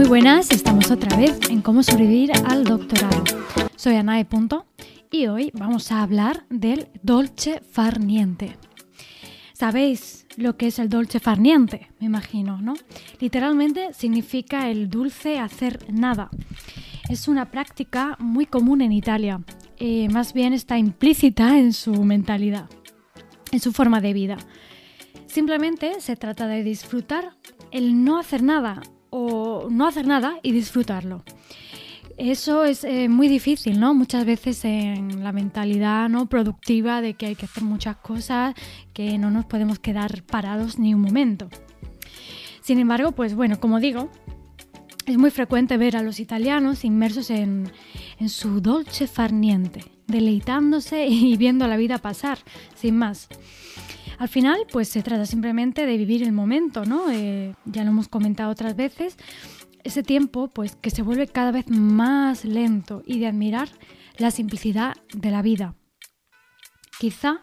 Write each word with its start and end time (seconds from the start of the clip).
Muy 0.00 0.08
buenas, 0.08 0.50
estamos 0.50 0.90
otra 0.90 1.14
vez 1.14 1.38
en 1.50 1.60
cómo 1.60 1.82
sobrevivir 1.82 2.32
al 2.46 2.64
doctorado. 2.64 3.22
Soy 3.76 3.96
Anae 3.96 4.24
Punto 4.24 4.64
y 5.10 5.26
hoy 5.26 5.50
vamos 5.52 5.92
a 5.92 6.00
hablar 6.00 6.46
del 6.48 6.88
dolce 7.02 7.60
farniente. 7.70 8.56
¿Sabéis 9.52 10.26
lo 10.38 10.56
que 10.56 10.68
es 10.68 10.78
el 10.78 10.88
dolce 10.88 11.20
farniente? 11.20 11.90
Me 12.00 12.06
imagino, 12.06 12.62
¿no? 12.62 12.76
Literalmente 13.20 13.92
significa 13.92 14.70
el 14.70 14.88
dulce 14.88 15.38
hacer 15.38 15.92
nada. 15.92 16.30
Es 17.10 17.28
una 17.28 17.50
práctica 17.50 18.16
muy 18.18 18.46
común 18.46 18.80
en 18.80 18.92
Italia. 18.92 19.42
Eh, 19.76 20.08
más 20.08 20.32
bien 20.32 20.54
está 20.54 20.78
implícita 20.78 21.58
en 21.58 21.74
su 21.74 21.92
mentalidad, 22.04 22.70
en 23.52 23.60
su 23.60 23.70
forma 23.70 24.00
de 24.00 24.14
vida. 24.14 24.38
Simplemente 25.26 26.00
se 26.00 26.16
trata 26.16 26.46
de 26.46 26.64
disfrutar 26.64 27.36
el 27.70 28.02
no 28.02 28.18
hacer 28.18 28.42
nada 28.42 28.80
o 29.10 29.68
no 29.70 29.86
hacer 29.86 30.06
nada 30.06 30.38
y 30.42 30.52
disfrutarlo. 30.52 31.22
Eso 32.16 32.64
es 32.64 32.84
eh, 32.84 33.08
muy 33.08 33.28
difícil, 33.28 33.80
¿no? 33.80 33.94
Muchas 33.94 34.26
veces 34.26 34.64
en 34.66 35.24
la 35.24 35.32
mentalidad 35.32 36.08
¿no? 36.10 36.28
productiva 36.28 37.00
de 37.00 37.14
que 37.14 37.26
hay 37.26 37.34
que 37.34 37.46
hacer 37.46 37.62
muchas 37.62 37.96
cosas, 37.96 38.54
que 38.92 39.16
no 39.16 39.30
nos 39.30 39.46
podemos 39.46 39.78
quedar 39.78 40.22
parados 40.24 40.78
ni 40.78 40.92
un 40.92 41.00
momento. 41.00 41.48
Sin 42.60 42.78
embargo, 42.78 43.12
pues 43.12 43.34
bueno, 43.34 43.58
como 43.58 43.80
digo, 43.80 44.10
es 45.06 45.16
muy 45.16 45.30
frecuente 45.30 45.78
ver 45.78 45.96
a 45.96 46.02
los 46.02 46.20
italianos 46.20 46.84
inmersos 46.84 47.30
en, 47.30 47.72
en 48.18 48.28
su 48.28 48.60
dolce 48.60 49.06
farniente, 49.06 49.82
deleitándose 50.06 51.06
y 51.08 51.36
viendo 51.38 51.66
la 51.66 51.78
vida 51.78 51.98
pasar, 51.98 52.38
sin 52.74 52.98
más. 52.98 53.28
Al 54.20 54.28
final, 54.28 54.66
pues 54.70 54.90
se 54.90 55.02
trata 55.02 55.24
simplemente 55.24 55.86
de 55.86 55.96
vivir 55.96 56.22
el 56.22 56.32
momento, 56.32 56.84
¿no? 56.84 57.10
Eh, 57.10 57.54
ya 57.64 57.84
lo 57.84 57.90
hemos 57.90 58.08
comentado 58.08 58.50
otras 58.50 58.76
veces. 58.76 59.16
Ese 59.82 60.02
tiempo, 60.02 60.48
pues 60.48 60.76
que 60.76 60.90
se 60.90 61.00
vuelve 61.00 61.26
cada 61.26 61.52
vez 61.52 61.70
más 61.70 62.44
lento 62.44 63.02
y 63.06 63.18
de 63.18 63.28
admirar 63.28 63.70
la 64.18 64.30
simplicidad 64.30 64.94
de 65.14 65.30
la 65.30 65.40
vida. 65.40 65.74
Quizá 66.98 67.40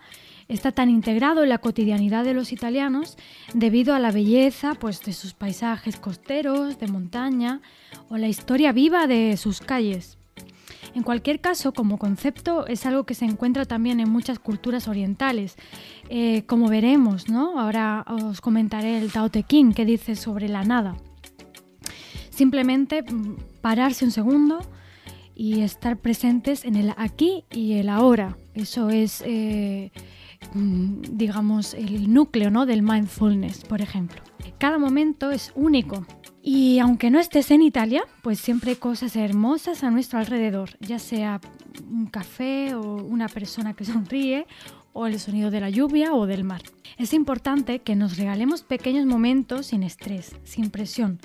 está 0.49 0.71
tan 0.71 0.91
integrado 0.91 1.41
en 1.41 1.49
la 1.49 1.57
cotidianidad 1.57 2.23
de 2.23 2.35
los 2.35 2.51
italianos 2.51 3.17
debido 3.55 3.95
a 3.95 3.99
la 3.99 4.11
belleza 4.11 4.75
pues, 4.75 5.01
de 5.01 5.13
sus 5.13 5.33
paisajes 5.33 5.97
costeros, 5.97 6.77
de 6.77 6.85
montaña 6.85 7.61
o 8.07 8.17
la 8.17 8.27
historia 8.27 8.71
viva 8.71 9.07
de 9.07 9.35
sus 9.37 9.61
calles. 9.61 10.19
En 10.97 11.03
cualquier 11.03 11.39
caso, 11.41 11.73
como 11.73 11.99
concepto, 11.99 12.65
es 12.65 12.87
algo 12.87 13.03
que 13.03 13.13
se 13.13 13.23
encuentra 13.23 13.65
también 13.65 13.99
en 13.99 14.09
muchas 14.09 14.39
culturas 14.39 14.87
orientales, 14.87 15.55
eh, 16.09 16.41
como 16.47 16.69
veremos, 16.69 17.29
¿no? 17.29 17.59
Ahora 17.59 18.03
os 18.09 18.41
comentaré 18.41 18.97
el 18.97 19.11
Tao 19.11 19.29
Te 19.29 19.43
Ching 19.43 19.73
que 19.73 19.85
dice 19.85 20.15
sobre 20.15 20.49
la 20.49 20.63
nada. 20.63 20.97
Simplemente 22.31 23.03
mm, 23.03 23.35
pararse 23.61 24.05
un 24.05 24.11
segundo 24.11 24.57
y 25.35 25.61
estar 25.61 25.97
presentes 25.97 26.65
en 26.65 26.75
el 26.75 26.95
aquí 26.97 27.43
y 27.51 27.73
el 27.73 27.89
ahora. 27.89 28.35
Eso 28.55 28.89
es, 28.89 29.21
eh, 29.23 29.91
mm, 30.55 31.01
digamos, 31.11 31.75
el 31.75 32.11
núcleo 32.11 32.49
¿no? 32.49 32.65
del 32.65 32.81
mindfulness, 32.81 33.65
por 33.65 33.81
ejemplo. 33.81 34.23
Cada 34.57 34.79
momento 34.79 35.29
es 35.29 35.51
único 35.53 36.07
y 36.49 36.79
aunque 36.79 37.11
no 37.11 37.19
estés 37.19 37.51
en 37.51 37.61
Italia, 37.61 38.05
pues 38.21 38.39
siempre 38.39 38.69
hay 38.69 38.77
cosas 38.77 39.17
hermosas 39.17 39.83
a 39.83 39.91
nuestro 39.91 40.17
alrededor, 40.17 40.69
ya 40.79 40.97
sea 40.97 41.41
un 41.91 42.05
café 42.05 42.73
o 42.73 43.03
una 43.03 43.27
persona 43.27 43.73
que 43.73 43.83
sonríe 43.93 44.47
o 44.93 45.07
el 45.07 45.19
sonido 45.19 45.51
de 45.51 45.59
la 45.59 45.69
lluvia 45.69 46.13
o 46.13 46.25
del 46.25 46.45
mar. 46.45 46.61
Es 46.97 47.11
importante 47.11 47.79
que 47.79 47.97
nos 47.97 48.15
regalemos 48.15 48.63
pequeños 48.63 49.05
momentos 49.05 49.65
sin 49.65 49.83
estrés, 49.83 50.37
sin 50.45 50.69
presión, 50.69 51.19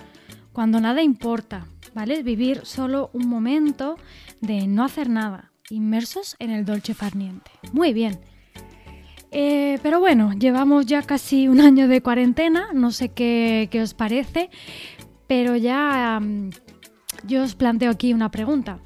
cuando 0.53 0.81
nada 0.81 1.03
importa, 1.05 1.69
¿vale? 1.95 2.25
Vivir 2.25 2.63
solo 2.65 3.09
un 3.13 3.29
momento 3.29 3.99
de 4.41 4.67
no 4.67 4.83
hacer 4.83 5.09
nada, 5.09 5.53
inmersos 5.71 6.35
en 6.41 6.51
el 6.51 6.65
dolce 6.65 6.95
farniente. 6.95 7.53
Muy 7.73 7.93
bien. 7.93 8.19
Eh, 9.35 9.79
pero 9.83 9.99
bueno, 9.99 10.33
llevamos 10.35 10.85
ya 10.85 11.01
casi 11.01 11.49
un 11.49 11.61
año 11.61 11.89
de 11.89 12.03
cuarentena, 12.03 12.69
no 12.75 12.91
sé 12.91 13.09
qué, 13.09 13.69
qué 13.71 13.81
os 13.81 13.95
parece, 13.95 14.51
pero 15.27 15.57
ya 15.57 16.21
yo 17.27 17.43
os 17.43 17.55
planteo 17.55 17.91
aquí 17.91 18.13
una 18.13 18.31
pregunta. 18.31 18.79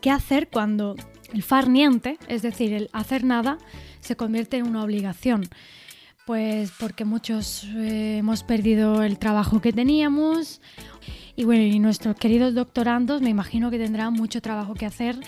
¿Qué 0.00 0.10
hacer 0.10 0.48
cuando 0.48 0.96
el 1.32 1.42
farniente, 1.42 2.18
es 2.28 2.42
decir, 2.42 2.72
el 2.72 2.88
hacer 2.92 3.24
nada, 3.24 3.58
se 4.00 4.16
convierte 4.16 4.56
en 4.56 4.66
una 4.66 4.82
obligación? 4.82 5.48
Pues 6.26 6.72
porque 6.78 7.04
muchos 7.04 7.64
eh, 7.64 8.18
hemos 8.18 8.42
perdido 8.44 9.02
el 9.02 9.18
trabajo 9.18 9.60
que 9.60 9.72
teníamos 9.72 10.60
y 11.34 11.44
bueno, 11.44 11.62
y 11.62 11.78
nuestros 11.78 12.16
queridos 12.16 12.54
doctorandos 12.54 13.22
me 13.22 13.30
imagino 13.30 13.70
que 13.70 13.78
tendrán 13.78 14.12
mucho 14.12 14.40
trabajo 14.40 14.74
que 14.74 14.86
hacer 14.86 15.18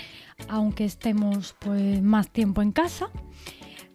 aunque 0.48 0.84
estemos 0.84 1.54
pues 1.58 2.02
más 2.02 2.30
tiempo 2.30 2.62
en 2.62 2.72
casa 2.72 3.10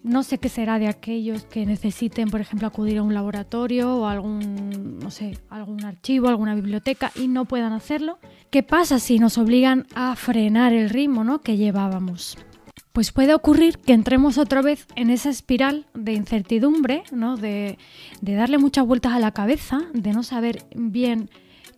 no 0.04 0.24
sé 0.24 0.38
qué 0.38 0.50
será 0.50 0.80
de 0.80 0.88
aquellos 0.88 1.44
que 1.44 1.66
necesiten, 1.66 2.30
por 2.30 2.42
ejemplo, 2.42 2.68
acudir 2.68 2.98
a 2.98 3.04
un 3.04 3.14
laboratorio 3.14 3.96
o 3.96 4.06
algún, 4.06 5.00
no 5.00 5.12
sé, 5.12 5.38
algún 5.50 5.84
archivo, 5.84 6.30
alguna 6.30 6.56
biblioteca 6.56 7.12
y 7.16 7.28
no 7.28 7.46
puedan 7.46 7.74
hacerlo. 7.74 8.20
¿Qué 8.50 8.64
pasa 8.64 9.00
si 9.00 9.20
nos 9.20 9.38
obligan 9.38 9.86
a 9.96 10.16
frenar 10.16 10.74
el 10.74 10.90
ritmo 10.90 11.24
¿no? 11.24 11.42
que 11.42 11.58
llevábamos? 11.58 12.38
Pues 12.94 13.12
puede 13.12 13.34
ocurrir 13.34 13.78
que 13.78 13.94
entremos 13.94 14.38
otra 14.38 14.62
vez 14.62 14.88
en 14.96 15.10
esa 15.10 15.30
espiral 15.30 15.86
de 15.94 16.14
incertidumbre, 16.14 17.04
¿no? 17.12 17.38
de, 17.38 17.78
darle 18.22 18.58
muchas 18.58 18.86
vueltas 18.88 19.14
a 19.14 19.20
la 19.20 19.32
cabeza, 19.32 19.82
de 19.94 20.14
no 20.14 20.24
saber 20.24 20.66
bien 20.76 21.30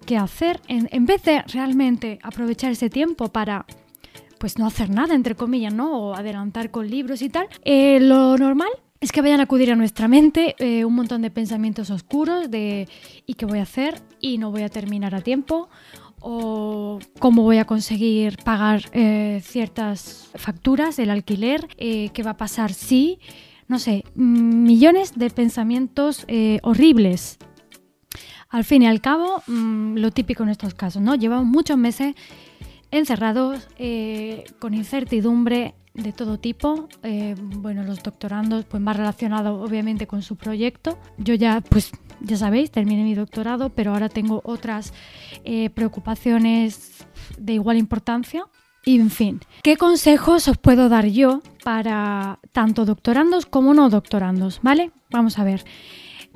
qué 0.06 0.18
hacer, 0.18 0.62
en, 0.68 0.88
en 0.91 1.06
vez 1.06 1.24
de 1.24 1.41
realmente 1.44 2.19
aprovechar 2.24 2.72
ese 2.72 2.90
tiempo 2.90 3.28
para 3.30 3.66
pues 4.39 4.57
no 4.57 4.66
hacer 4.66 4.89
nada, 4.89 5.13
entre 5.13 5.35
comillas, 5.35 5.73
¿no? 5.73 5.91
O 5.97 6.16
adelantar 6.16 6.72
con 6.72 6.89
libros 6.89 7.22
y 7.22 7.29
tal. 7.29 7.47
Eh, 7.63 8.00
lo 8.00 8.38
normal 8.38 8.69
es 9.00 9.11
que 9.11 9.22
vayan 9.22 9.39
a 9.39 9.44
acudir 9.44 9.72
a 9.72 9.75
nuestra 9.75 10.07
mente 10.07 10.55
eh, 10.59 10.85
un 10.85 10.95
montón 10.95 11.22
de 11.22 11.29
pensamientos 11.29 11.89
oscuros 11.89 12.50
de 12.50 12.88
¿y 13.25 13.33
qué 13.35 13.45
voy 13.45 13.59
a 13.59 13.63
hacer? 13.63 14.01
¿Y 14.19 14.38
no 14.38 14.51
voy 14.51 14.63
a 14.63 14.69
terminar 14.69 15.13
a 15.16 15.22
tiempo? 15.22 15.69
¿O 16.22 17.00
cómo 17.19 17.44
voy 17.44 17.59
a 17.59 17.66
conseguir 17.66 18.38
pagar 18.44 18.81
eh, 18.91 19.41
ciertas 19.44 20.29
facturas, 20.35 21.00
el 21.00 21.09
alquiler? 21.11 21.67
¿Qué 21.77 22.23
va 22.25 22.31
a 22.31 22.38
pasar 22.38 22.73
si? 22.73 23.19
No 23.67 23.79
sé, 23.79 24.03
mm, 24.16 24.63
millones 24.63 25.13
de 25.16 25.29
pensamientos 25.29 26.25
horribles 26.63 27.38
al 28.50 28.63
fin 28.63 28.81
y 28.81 28.88
al 28.88 29.00
cabo, 29.00 29.44
mm, 29.47 29.97
lo 29.97 30.11
típico 30.11 30.44
en 30.44 30.50
estos 30.50 30.73
casos, 30.73 31.01
¿no? 31.01 31.16
Llevamos 31.16 31.45
muchos 31.45 31.77
meses 31.77 32.16
encerrados 32.91 33.67
eh, 33.77 34.45
con 34.59 34.73
incertidumbre 34.73 35.75
de 35.94 36.11
todo 36.11 36.39
tipo. 36.39 36.88
Eh, 37.03 37.35
bueno, 37.39 37.83
los 37.83 38.01
doctorandos, 38.03 38.66
pues 38.66 38.81
más 38.81 38.95
relacionado 38.97 39.61
obviamente 39.61 40.07
con 40.07 40.22
su 40.22 40.35
proyecto. 40.35 40.97
Yo 41.17 41.33
ya, 41.33 41.61
pues 41.61 41.91
ya 42.22 42.38
sabéis, 42.38 42.72
terminé 42.72 43.03
mi 43.03 43.16
doctorado, 43.16 43.69
pero 43.69 43.94
ahora 43.94 44.09
tengo 44.09 44.41
otras 44.44 44.94
eh, 45.44 45.69
preocupaciones 45.69 47.05
de 47.38 47.53
igual 47.53 47.77
importancia. 47.77 48.44
En 48.85 49.09
fin, 49.09 49.41
¿qué 49.61 49.75
consejos 49.75 50.47
os 50.47 50.57
puedo 50.57 50.88
dar 50.89 51.06
yo 51.06 51.41
para 51.63 52.39
tanto 52.53 52.85
doctorandos 52.85 53.45
como 53.45 53.73
no 53.73 53.89
doctorandos? 53.89 54.61
¿Vale? 54.63 54.91
Vamos 55.11 55.38
a 55.38 55.44
ver. 55.44 55.66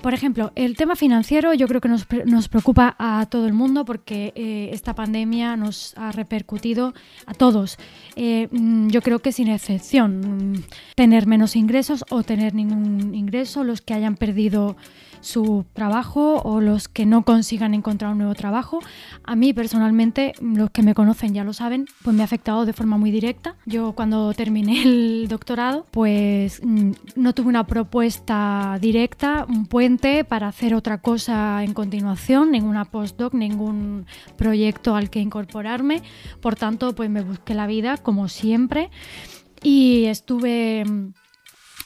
Por 0.03 0.13
ejemplo, 0.13 0.51
el 0.55 0.75
tema 0.75 0.97
financiero 0.97 1.53
yo 1.53 1.65
creo 1.65 1.79
que 1.79 1.87
nos, 1.87 2.05
preocupa 2.49 2.93
a 2.99 3.25
todo 3.27 3.47
el 3.47 3.53
mundo 3.53 3.85
porque 3.85 4.33
eh, 4.35 4.69
esta 4.73 4.93
pandemia 4.93 5.55
nos 5.55 5.93
ha 5.97 6.11
repercutido 6.11 6.93
a 7.25 7.33
todos. 7.33 7.77
Eh, 8.17 8.49
mm, 8.51 8.89
yo 8.89 9.01
creo 9.01 9.19
que 9.19 9.31
sin 9.31 9.47
excepción, 9.47 10.55
mm, 10.55 10.63
tener 10.95 11.25
menos 11.25 11.55
ingresos 11.55 12.03
o 12.09 12.21
tener 12.21 12.53
ningún 12.53 13.15
ingreso, 13.15 13.63
los 13.63 13.79
que 13.79 13.93
hayan 13.93 14.17
perdido 14.17 14.75
su 15.21 15.63
trabajo 15.71 16.41
o 16.43 16.59
los 16.59 16.89
que 16.89 17.05
no 17.05 17.23
consigan 17.23 17.73
encontrar 17.73 18.11
un 18.11 18.17
nuevo 18.17 18.35
trabajo. 18.35 18.79
A 19.23 19.37
mí 19.37 19.53
personalmente, 19.53 20.33
los 20.41 20.69
que 20.69 20.83
me 20.83 20.93
conocen 20.93 21.33
ya 21.33 21.45
lo 21.45 21.53
saben, 21.53 21.85
pues 22.03 22.13
me 22.13 22.23
ha 22.23 22.25
afectado 22.25 22.65
de 22.65 22.73
forma 22.73 22.97
muy 22.97 23.09
directa. 23.09 23.55
Yo 23.65 23.93
cuando 23.93 24.33
terminé 24.33 24.83
el 24.83 25.27
doctorado, 25.29 25.85
pues 25.91 26.59
mm, 26.61 26.91
no 27.15 27.33
tuve 27.33 27.47
una 27.47 27.65
propuesta 27.65 28.77
directa, 28.81 29.45
un 29.47 29.65
puente 29.65 29.92
para 29.97 30.47
hacer 30.47 30.75
otra 30.75 30.99
cosa 30.99 31.63
en 31.63 31.73
continuación, 31.73 32.51
ninguna 32.51 32.85
postdoc, 32.85 33.33
ningún 33.33 34.05
proyecto 34.37 34.95
al 34.95 35.09
que 35.09 35.19
incorporarme. 35.19 36.01
Por 36.41 36.55
tanto, 36.55 36.93
pues 36.95 37.09
me 37.09 37.21
busqué 37.21 37.53
la 37.53 37.67
vida 37.67 37.97
como 37.97 38.27
siempre 38.27 38.89
y 39.61 40.05
estuve 40.05 40.83
mm, 40.85 41.13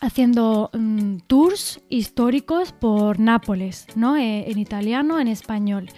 haciendo 0.01 0.69
mm, 0.73 1.17
tours 1.27 1.81
históricos 1.89 2.71
por 2.71 3.19
Nápoles, 3.19 3.87
¿no? 3.95 4.17
Eh, 4.17 4.49
en 4.49 4.57
italiano, 4.57 5.19
en 5.19 5.27
español 5.27 5.89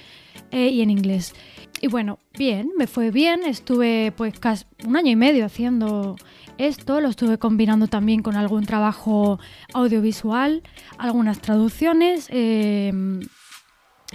eh, 0.51 0.69
y 0.69 0.81
en 0.81 0.89
inglés. 0.89 1.33
Y 1.81 1.87
bueno, 1.87 2.19
bien, 2.37 2.71
me 2.77 2.87
fue 2.87 3.11
bien, 3.11 3.43
estuve 3.45 4.11
pues 4.15 4.37
casi 4.39 4.65
un 4.85 4.97
año 4.97 5.11
y 5.11 5.15
medio 5.15 5.45
haciendo 5.45 6.17
esto, 6.59 7.01
lo 7.01 7.09
estuve 7.09 7.39
combinando 7.39 7.87
también 7.87 8.21
con 8.21 8.35
algún 8.35 8.65
trabajo 8.65 9.39
audiovisual, 9.73 10.61
algunas 10.97 11.39
traducciones. 11.39 12.27
Eh, 12.29 12.91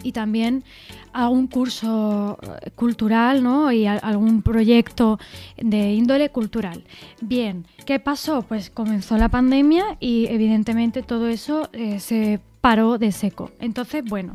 y 0.03 0.13
también 0.13 0.65
algún 1.13 1.47
curso 1.47 2.39
eh, 2.43 2.71
cultural 2.75 3.43
¿no? 3.43 3.71
y 3.71 3.87
algún 3.87 4.43
proyecto 4.43 5.19
de 5.57 5.93
índole 5.93 6.31
cultural. 6.31 6.85
Bien, 7.21 7.67
¿qué 7.87 8.01
pasó? 8.01 8.43
Pues 8.43 8.71
comenzó 8.71 9.17
la 9.17 9.29
pandemia 9.29 9.97
y 10.01 10.27
evidentemente 10.27 11.03
todo 11.03 11.29
eso 11.29 11.69
eh, 11.73 12.01
se 12.01 12.41
paró 12.61 12.99
de 12.99 13.13
seco. 13.13 13.53
Entonces, 13.61 14.05
bueno, 14.05 14.35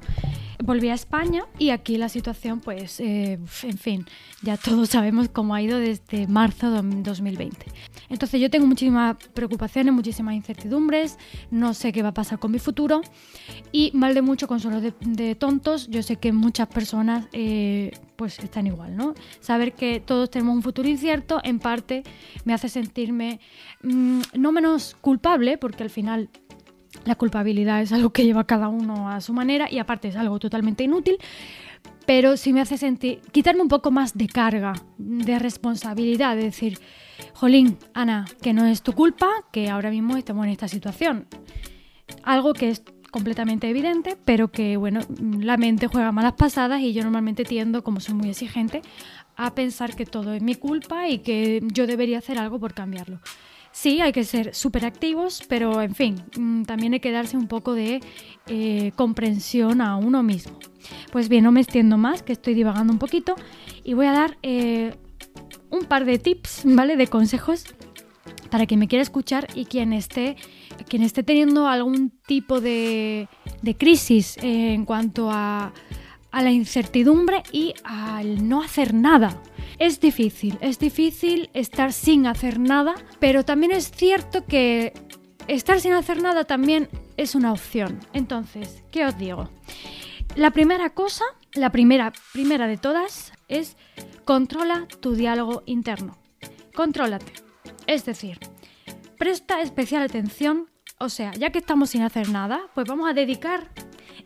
volví 0.64 0.90
a 0.90 0.94
España 0.94 1.44
y 1.58 1.70
aquí 1.70 1.98
la 1.98 2.10
situación, 2.10 2.60
pues, 2.60 3.00
eh, 3.00 3.40
en 3.64 3.78
fin, 3.78 4.06
ya 4.42 4.58
todos 4.58 4.90
sabemos 4.96 5.30
cómo 5.30 5.56
ha 5.56 5.62
ido 5.62 5.80
desde 5.80 6.28
marzo 6.28 6.72
de 6.72 7.02
2020. 7.02 7.66
Entonces 8.10 8.42
yo 8.42 8.50
tengo 8.50 8.68
muchísimas 8.68 9.18
preocupaciones, 9.34 9.94
muchísimas 9.94 10.36
incertidumbres, 10.36 11.18
no 11.52 11.74
sé 11.74 11.92
qué 11.92 12.04
va 12.04 12.10
a 12.10 12.14
pasar 12.14 12.40
con 12.40 12.52
mi 12.52 12.60
futuro 12.60 13.02
y 13.72 13.92
mal 13.94 14.14
de 14.14 14.22
mucho 14.22 14.48
consuelo 14.48 14.82
de, 14.82 15.36
tontos, 15.36 15.88
yo 15.88 16.04
sé 16.04 16.18
que 16.18 16.32
muchas 16.34 16.68
personas 16.68 17.28
eh, 17.32 17.92
pues 18.16 18.40
están 18.40 18.68
igual, 18.68 18.96
¿no? 18.98 19.14
Saber 19.40 19.74
que 19.74 20.02
todos 20.02 20.30
tenemos 20.30 20.56
un 20.56 20.64
futuro 20.64 20.90
incierto 20.90 21.40
en 21.44 21.60
parte 21.60 22.04
me 22.44 22.54
hace 22.54 22.68
sentirme 22.68 23.40
mm, 23.84 24.22
no 24.34 24.52
menos 24.52 24.96
culpable 25.00 25.58
porque 25.58 25.84
al 25.84 25.90
final 25.90 26.30
la 27.10 27.16
culpabilidad 27.16 27.82
es 27.82 27.92
algo 27.92 28.12
que 28.12 28.24
lleva 28.24 28.46
cada 28.46 28.70
uno 28.70 29.10
a 29.10 29.20
su 29.20 29.34
manera 29.34 29.70
y 29.70 29.80
aparte 29.80 30.08
es 30.08 30.16
algo 30.16 30.40
totalmente 30.40 30.84
inútil, 30.84 31.18
pero 32.06 32.38
sí 32.38 32.54
me 32.54 32.62
hace 32.62 32.78
sentir, 32.78 33.20
quitarme 33.32 33.62
un 33.62 33.68
poco 33.68 33.92
más 33.92 34.18
de 34.18 34.28
carga, 34.28 34.74
de 34.98 35.40
responsabilidad, 35.40 36.36
de 36.36 36.44
decir, 36.44 36.80
jolín, 37.34 37.78
Ana, 37.94 38.26
que 38.42 38.54
no 38.54 38.66
es 38.66 38.82
tu 38.84 38.94
culpa, 38.94 39.28
que 39.52 39.70
ahora 39.70 39.90
mismo 39.90 40.16
estamos 40.16 40.46
en 40.46 40.52
esta 40.52 40.68
situación. 40.68 41.28
Algo 42.24 42.54
que 42.54 42.70
es 42.70 42.84
completamente 43.12 43.68
evidente, 43.68 44.16
pero 44.24 44.52
que, 44.52 44.78
bueno, 44.78 45.02
la 45.40 45.58
mente 45.58 45.88
juega 45.88 46.12
malas 46.12 46.34
pasadas 46.34 46.82
y 46.82 46.94
yo 46.94 47.04
normalmente 47.04 47.44
tiendo, 47.44 47.84
como 47.84 48.00
soy 48.00 48.14
muy 48.14 48.30
exigente, 48.30 48.82
a 49.36 49.56
pensar 49.56 49.96
que 49.96 50.06
todo 50.06 50.34
es 50.34 50.44
mi 50.44 50.56
culpa 50.56 51.10
y 51.10 51.20
que 51.20 51.62
yo 51.74 51.88
debería 51.88 52.20
hacer 52.20 52.38
algo 52.38 52.60
por 52.60 52.74
cambiarlo. 52.74 53.20
Sí, 53.72 54.02
hay 54.02 54.12
que 54.12 54.24
ser 54.24 54.54
súper 54.56 54.86
activos, 54.86 55.44
pero 55.48 55.82
en 55.82 55.96
fin, 55.96 56.16
mm, 56.38 56.64
también 56.64 56.94
hay 56.94 57.00
que 57.00 57.12
darse 57.12 57.38
un 57.38 57.48
poco 57.48 57.74
de 57.74 58.02
eh, 58.48 58.92
comprensión 58.96 59.82
a 59.82 59.96
uno 59.96 60.24
mismo. 60.24 60.58
Pues 61.12 61.30
bien, 61.30 61.44
no 61.44 61.52
me 61.52 61.62
extiendo 61.62 61.98
más, 61.98 62.24
que 62.24 62.34
estoy 62.34 62.56
divagando 62.56 62.92
un 62.92 63.00
poquito, 63.00 63.36
y 63.84 63.94
voy 63.94 64.08
a 64.08 64.12
dar 64.12 64.38
eh, 64.42 64.96
un 65.70 65.86
par 65.86 66.06
de 66.06 66.18
tips, 66.18 66.62
¿vale? 66.66 66.98
De 66.98 67.08
consejos 67.08 67.66
para 68.50 68.66
quien 68.66 68.80
me 68.80 68.88
quiera 68.88 69.04
escuchar 69.04 69.48
y 69.56 69.66
quien 69.66 69.94
esté, 69.94 70.36
quien 70.88 71.04
esté 71.04 71.24
teniendo 71.24 71.68
algún 71.68 72.12
tipo 72.26 72.62
de, 72.62 73.28
de 73.62 73.76
crisis 73.76 74.38
en 74.42 74.86
cuanto 74.86 75.30
a, 75.32 75.74
a 76.32 76.44
la 76.44 76.52
incertidumbre 76.52 77.44
y 77.52 77.74
al 77.84 78.48
no 78.48 78.62
hacer 78.62 78.94
nada. 78.94 79.42
Es 79.80 80.02
difícil, 80.02 80.58
es 80.60 80.78
difícil 80.78 81.50
estar 81.54 81.94
sin 81.94 82.28
hacer 82.28 82.60
nada, 82.60 82.96
pero 83.20 83.46
también 83.46 83.72
es 83.72 83.90
cierto 83.90 84.46
que 84.46 84.94
estar 85.48 85.80
sin 85.80 85.94
hacer 85.94 86.22
nada 86.22 86.44
también 86.44 86.90
es 87.16 87.34
una 87.34 87.54
opción. 87.54 88.00
Entonces, 88.12 88.84
¿qué 88.92 89.06
os 89.06 89.18
digo? 89.18 89.50
La 90.36 90.52
primera 90.52 90.90
cosa, 90.90 91.24
la 91.54 91.72
primera, 91.72 92.12
primera 92.34 92.68
de 92.68 92.78
todas, 92.78 93.32
es 93.48 93.78
controla 94.26 94.86
tu 95.00 95.16
diálogo 95.16 95.64
interno. 95.66 96.18
Contrólate. 96.76 97.32
Es 97.88 98.04
decir, 98.06 98.38
presta 99.18 99.62
especial 99.62 100.04
atención, 100.04 100.70
o 101.00 101.08
sea, 101.08 101.32
ya 101.32 101.52
que 101.52 101.60
estamos 101.60 101.92
sin 101.92 102.02
hacer 102.02 102.30
nada, 102.30 102.62
pues 102.76 102.86
vamos 102.86 103.10
a 103.10 103.14
dedicar 103.14 103.70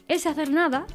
ese 0.07 0.29
hacer 0.29 0.49
nada 0.49 0.87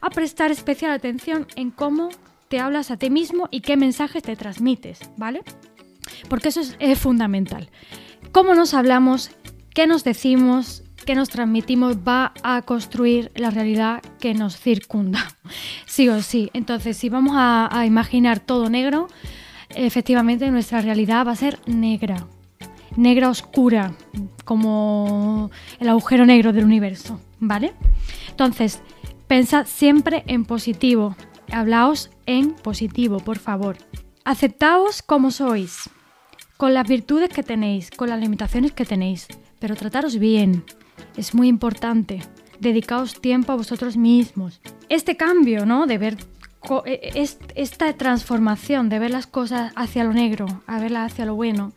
a 0.00 0.10
prestar 0.10 0.50
especial 0.50 0.92
atención 0.92 1.46
en 1.56 1.70
cómo 1.70 2.08
te 2.48 2.58
hablas 2.58 2.90
a 2.90 2.96
ti 2.96 3.10
mismo 3.10 3.48
y 3.50 3.60
qué 3.60 3.76
mensajes 3.76 4.22
te 4.22 4.36
transmites, 4.36 5.00
¿vale? 5.16 5.42
Porque 6.28 6.48
eso 6.48 6.60
es, 6.78 6.98
fundamental. 6.98 7.70
Cómo 8.32 8.54
nos 8.54 8.74
hablamos, 8.74 9.30
qué 9.74 9.86
nos 9.86 10.04
decimos, 10.04 10.82
qué 11.06 11.14
nos 11.14 11.28
transmitimos 11.28 11.98
va 11.98 12.32
a 12.42 12.62
construir 12.62 13.30
la 13.34 13.50
realidad 13.50 14.02
que 14.20 14.34
nos 14.34 14.56
circunda, 14.56 15.36
sí 15.86 16.08
o 16.08 16.20
sí. 16.22 16.50
Entonces, 16.52 16.96
si 16.96 17.08
vamos 17.08 17.34
a, 17.36 17.68
a 17.76 17.86
imaginar 17.86 18.40
todo 18.40 18.70
negro, 18.70 19.08
efectivamente 19.70 20.50
nuestra 20.50 20.80
realidad 20.80 21.26
va 21.26 21.32
a 21.32 21.36
ser 21.36 21.58
negra, 21.66 22.26
negra 22.96 23.28
oscura, 23.28 23.94
como 24.44 25.50
el 25.80 25.88
agujero 25.88 26.26
negro 26.26 26.52
del 26.52 26.64
universo, 26.64 27.20
¿vale? 27.40 27.72
Entonces, 28.30 28.80
pensad 29.26 29.66
siempre 29.66 30.24
en 30.26 30.44
positivo, 30.44 31.16
hablaos 31.50 32.10
en 32.26 32.54
positivo, 32.54 33.18
por 33.20 33.38
favor. 33.38 33.76
Aceptaos 34.24 35.02
como 35.02 35.30
sois, 35.30 35.90
con 36.56 36.74
las 36.74 36.88
virtudes 36.88 37.28
que 37.28 37.42
tenéis, 37.42 37.90
con 37.90 38.08
las 38.08 38.20
limitaciones 38.20 38.72
que 38.72 38.84
tenéis, 38.84 39.26
pero 39.58 39.76
trataros 39.76 40.18
bien. 40.18 40.64
Es 41.16 41.34
muy 41.34 41.48
importante. 41.48 42.20
Dedicaos 42.60 43.20
tiempo 43.20 43.52
a 43.52 43.56
vosotros 43.56 43.96
mismos. 43.96 44.60
Este 44.88 45.16
cambio, 45.16 45.66
¿no? 45.66 45.86
De 45.86 45.98
ver 45.98 46.16
e, 46.86 47.10
e, 47.14 47.28
esta 47.56 47.92
transformación, 47.92 48.88
de 48.88 48.98
ver 48.98 49.10
las 49.10 49.26
cosas 49.26 49.72
hacia 49.76 50.04
lo 50.04 50.12
negro, 50.12 50.46
a 50.66 50.78
verlas 50.78 51.12
hacia 51.12 51.26
lo 51.26 51.34
bueno, 51.34 51.72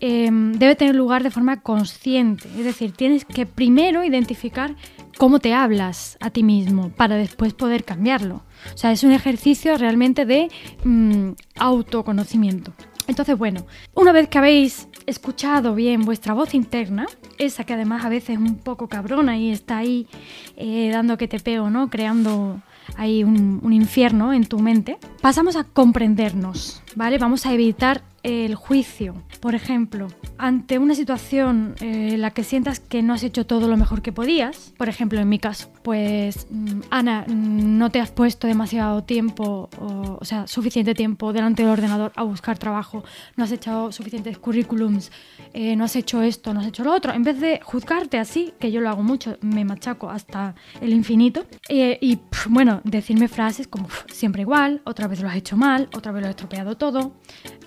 em, 0.00 0.52
debe 0.52 0.76
tener 0.76 0.94
lugar 0.94 1.22
de 1.22 1.30
forma 1.30 1.62
consciente. 1.62 2.48
Es 2.58 2.64
decir, 2.64 2.92
tienes 2.92 3.24
que 3.24 3.46
primero 3.46 4.04
identificar 4.04 4.74
cómo 5.16 5.38
te 5.38 5.54
hablas 5.54 6.16
a 6.20 6.30
ti 6.30 6.42
mismo 6.42 6.90
para 6.90 7.16
después 7.16 7.54
poder 7.54 7.84
cambiarlo. 7.84 8.42
O 8.74 8.76
sea, 8.76 8.92
es 8.92 9.04
un 9.04 9.12
ejercicio 9.12 9.76
realmente 9.78 10.26
de 10.26 10.48
mm, 10.84 11.30
autoconocimiento. 11.58 12.72
Entonces, 13.06 13.38
bueno, 13.38 13.66
una 13.94 14.12
vez 14.12 14.28
que 14.28 14.38
habéis 14.38 14.88
escuchado 15.06 15.74
bien 15.74 16.02
vuestra 16.02 16.34
voz 16.34 16.54
interna, 16.54 17.06
esa 17.38 17.64
que 17.64 17.74
además 17.74 18.04
a 18.04 18.08
veces 18.08 18.30
es 18.30 18.38
un 18.38 18.56
poco 18.56 18.88
cabrona 18.88 19.38
y 19.38 19.50
está 19.50 19.78
ahí 19.78 20.08
eh, 20.56 20.90
dando 20.92 21.16
que 21.16 21.28
te 21.28 21.38
pego, 21.38 21.70
¿no? 21.70 21.88
Creando 21.88 22.60
ahí 22.96 23.22
un 23.22 23.72
infierno 23.72 24.32
en 24.32 24.46
tu 24.46 24.58
mente, 24.58 24.98
pasamos 25.20 25.56
a 25.56 25.64
comprendernos, 25.64 26.82
¿vale? 26.96 27.18
Vamos 27.18 27.46
a 27.46 27.52
evitar 27.52 28.02
el 28.26 28.56
juicio. 28.56 29.14
Por 29.40 29.54
ejemplo, 29.54 30.08
ante 30.36 30.80
una 30.80 30.96
situación 30.96 31.76
eh, 31.80 32.14
en 32.14 32.20
la 32.20 32.32
que 32.32 32.42
sientas 32.42 32.80
que 32.80 33.00
no 33.00 33.14
has 33.14 33.22
hecho 33.22 33.46
todo 33.46 33.68
lo 33.68 33.76
mejor 33.76 34.02
que 34.02 34.10
podías, 34.10 34.74
por 34.76 34.88
ejemplo 34.88 35.20
en 35.20 35.28
mi 35.28 35.38
caso, 35.38 35.70
pues 35.84 36.48
mm, 36.50 36.80
Ana, 36.90 37.24
mm, 37.28 37.78
no 37.78 37.90
te 37.90 38.00
has 38.00 38.10
puesto 38.10 38.48
demasiado 38.48 39.04
tiempo, 39.04 39.70
o, 39.78 40.24
sea, 40.24 40.48
suficiente 40.48 40.92
tiempo 40.92 41.32
delante 41.32 41.62
del 41.62 41.70
ordenador 41.70 42.10
a 42.16 42.24
buscar 42.24 42.58
trabajo, 42.58 43.04
no 43.36 43.44
has 43.44 43.52
echado 43.52 43.92
suficientes 43.92 44.38
currículums, 44.38 45.12
eh, 45.54 45.76
no 45.76 45.84
has 45.84 45.94
hecho 45.94 46.20
esto, 46.20 46.52
no 46.52 46.58
has 46.58 46.66
hecho 46.66 46.82
lo 46.82 46.92
otro, 46.92 47.12
en 47.12 47.22
vez 47.22 47.38
de 47.38 47.60
juzgarte 47.62 48.18
así, 48.18 48.54
que 48.58 48.72
yo 48.72 48.80
lo 48.80 48.88
hago 48.88 49.04
mucho, 49.04 49.38
me 49.40 49.64
machaco 49.64 50.10
hasta 50.10 50.56
el 50.80 50.92
infinito, 50.92 51.46
eh, 51.68 51.96
y 52.00 52.18
bueno, 52.48 52.80
decirme 52.82 53.28
frases 53.28 53.68
como 53.68 53.88
siempre 54.12 54.42
igual, 54.42 54.80
otra 54.82 55.06
vez 55.06 55.20
lo 55.20 55.28
has 55.28 55.36
hecho 55.36 55.56
mal, 55.56 55.88
otra 55.94 56.10
vez 56.10 56.22
lo 56.22 56.28
has 56.28 56.34
estropeado 56.34 56.76
todo, 56.76 57.12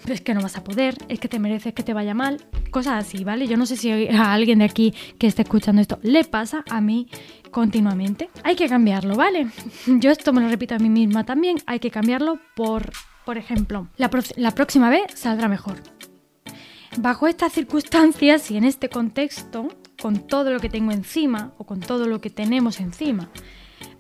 es 0.08 0.22
que 0.22 0.34
no 0.34 0.42
vas 0.42 0.58
a 0.58 0.64
poder, 0.64 0.96
es 1.08 1.20
que 1.20 1.28
te 1.28 1.40
mereces 1.40 1.74
que 1.74 1.84
te 1.84 1.94
vaya 1.94 2.14
mal, 2.14 2.44
cosas 2.72 3.06
así, 3.06 3.24
¿vale? 3.24 3.48
Yo 3.48 3.58
no 3.58 3.66
sé 3.66 3.78
si 3.78 3.92
a 4.08 4.34
alguien 4.34 4.60
de 4.60 4.66
aquí 4.66 4.94
que 5.18 5.28
esté 5.28 5.44
escuchando 5.44 5.82
esto 5.82 6.00
le 6.02 6.24
pasa 6.24 6.64
a 6.70 6.82
mí 6.82 7.08
continuamente. 7.52 8.30
Hay 8.44 8.56
que 8.56 8.68
cambiarlo, 8.68 9.16
¿vale? 9.16 9.48
Yo 9.88 10.12
esto 10.12 10.34
me 10.34 10.42
lo 10.42 10.50
repito 10.50 10.76
a 10.76 10.80
mí 10.80 10.90
misma 10.90 11.26
también, 11.26 11.58
hay 11.66 11.80
que 11.80 11.92
cambiarlo 11.92 12.40
por, 12.56 12.92
por 13.26 13.38
ejemplo, 13.38 13.88
la, 13.98 14.10
la 14.38 14.52
próxima 14.52 14.90
vez 14.90 15.04
saldrá 15.16 15.48
mejor. 15.48 15.78
Bajo 16.98 17.28
estas 17.28 17.54
circunstancias 17.54 18.50
y 18.50 18.58
en 18.58 18.64
este 18.64 18.90
contexto, 18.90 19.68
con 20.02 20.28
todo 20.28 20.52
lo 20.52 20.60
que 20.60 20.70
tengo 20.70 20.92
encima 20.92 21.54
o 21.58 21.66
con 21.66 21.80
todo 21.80 22.08
lo 22.08 22.20
que 22.20 22.30
tenemos 22.30 22.80
encima, 22.80 23.30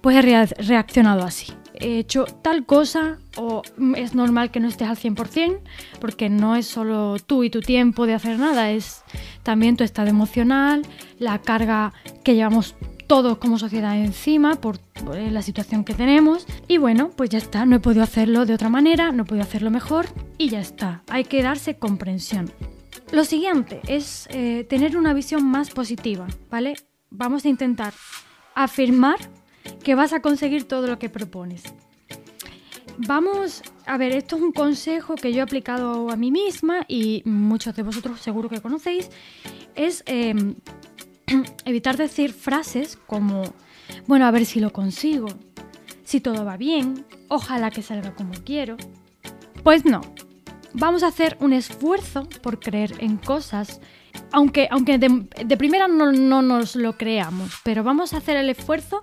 pues 0.02 0.18
he 0.18 0.22
reaccionado 0.22 1.24
así 1.24 1.54
he 1.80 1.98
hecho 1.98 2.26
tal 2.26 2.66
cosa 2.66 3.18
o 3.38 3.64
es 3.96 4.14
normal 4.14 4.52
que 4.52 4.60
no 4.60 4.68
estés 4.68 4.88
al 4.88 4.98
100% 4.98 5.60
porque 6.00 6.30
no 6.30 6.56
es 6.56 6.68
solo 6.68 7.18
tú 7.26 7.44
y 7.44 7.50
tu 7.50 7.62
tiempo 7.62 8.06
de 8.06 8.14
hacer 8.14 8.38
nada, 8.38 8.72
es 8.72 9.04
también 9.44 9.78
tu 9.78 9.84
estado 9.84 10.10
emocional, 10.10 10.86
la 11.18 11.40
carga 11.40 11.94
que 12.24 12.36
llevamos 12.36 12.76
todos 13.08 13.40
como 13.40 13.58
sociedad 13.58 13.98
encima 13.98 14.56
por, 14.56 14.80
la 15.32 15.42
situación 15.42 15.84
que 15.84 15.94
tenemos 15.94 16.46
y 16.68 16.78
bueno, 16.78 17.10
pues 17.16 17.30
ya 17.30 17.38
está, 17.38 17.66
no 17.66 17.78
he 17.78 17.80
podido 17.80 18.04
hacerlo 18.04 18.46
de 18.46 18.54
otra 18.54 18.70
manera, 18.70 19.12
no 19.12 19.24
he 19.24 19.26
podido 19.26 19.44
hacerlo 19.44 19.72
mejor 19.72 20.06
y 20.38 20.50
ya 20.50 20.60
está, 20.60 21.04
hay 21.10 21.24
que 21.24 21.42
darse 21.42 21.78
comprensión. 21.78 22.52
Lo 23.12 23.24
siguiente 23.24 23.82
es 23.88 24.28
eh, 24.30 24.68
tener 24.70 24.96
una 24.98 25.14
visión 25.14 25.44
más 25.44 25.72
positiva, 25.72 26.28
¿vale? 26.52 26.76
Vamos 27.10 27.46
a 27.46 27.50
intentar 27.50 27.94
afirmar 28.54 29.18
que 29.84 29.96
vas 29.96 30.14
a 30.14 30.22
conseguir 30.22 30.68
todo 30.68 30.88
lo 30.88 31.00
que 31.00 31.10
propones. 31.10 31.64
Vamos, 32.98 33.64
a 33.86 33.98
ver, 33.98 34.12
esto 34.12 34.36
es 34.36 34.42
un 34.42 34.52
consejo 34.52 35.16
que 35.16 35.32
yo 35.32 35.40
he 35.40 35.42
aplicado 35.42 36.10
a 36.10 36.18
mí 36.18 36.32
misma 36.32 36.86
y 36.88 37.22
muchos 37.26 37.76
de 37.76 37.84
vosotros 37.84 38.20
seguro 38.20 38.50
que 38.50 38.62
conocéis, 38.62 39.10
es 39.76 40.04
em, 40.06 40.56
evitar 41.66 41.96
decir 41.96 42.34
frases 42.34 42.98
como, 43.08 43.44
bueno, 44.06 44.26
a 44.26 44.32
ver 44.32 44.46
si 44.46 44.60
lo 44.60 44.74
consigo, 44.74 45.28
si 46.04 46.20
todo 46.20 46.44
va 46.44 46.58
bien, 46.58 47.06
ojalá 47.30 47.72
que 47.72 47.82
salga 47.82 48.14
como 48.16 48.34
quiero. 48.44 48.76
Pues 49.64 49.86
no, 49.86 50.02
vamos 50.74 51.04
a 51.04 51.08
hacer 51.08 51.38
un 51.40 51.54
esfuerzo 51.54 52.28
por 52.42 52.60
creer 52.60 52.96
en 53.00 53.18
cosas, 53.18 53.80
aunque, 54.32 54.68
aunque 54.72 54.98
de, 54.98 55.58
primera 55.58 55.88
no, 55.88 56.12
no, 56.12 56.42
nos 56.42 56.76
lo 56.76 56.98
creamos, 56.98 57.54
pero 57.64 57.84
vamos 57.84 58.14
a 58.14 58.18
hacer 58.18 58.38
el 58.38 58.50
esfuerzo 58.50 59.02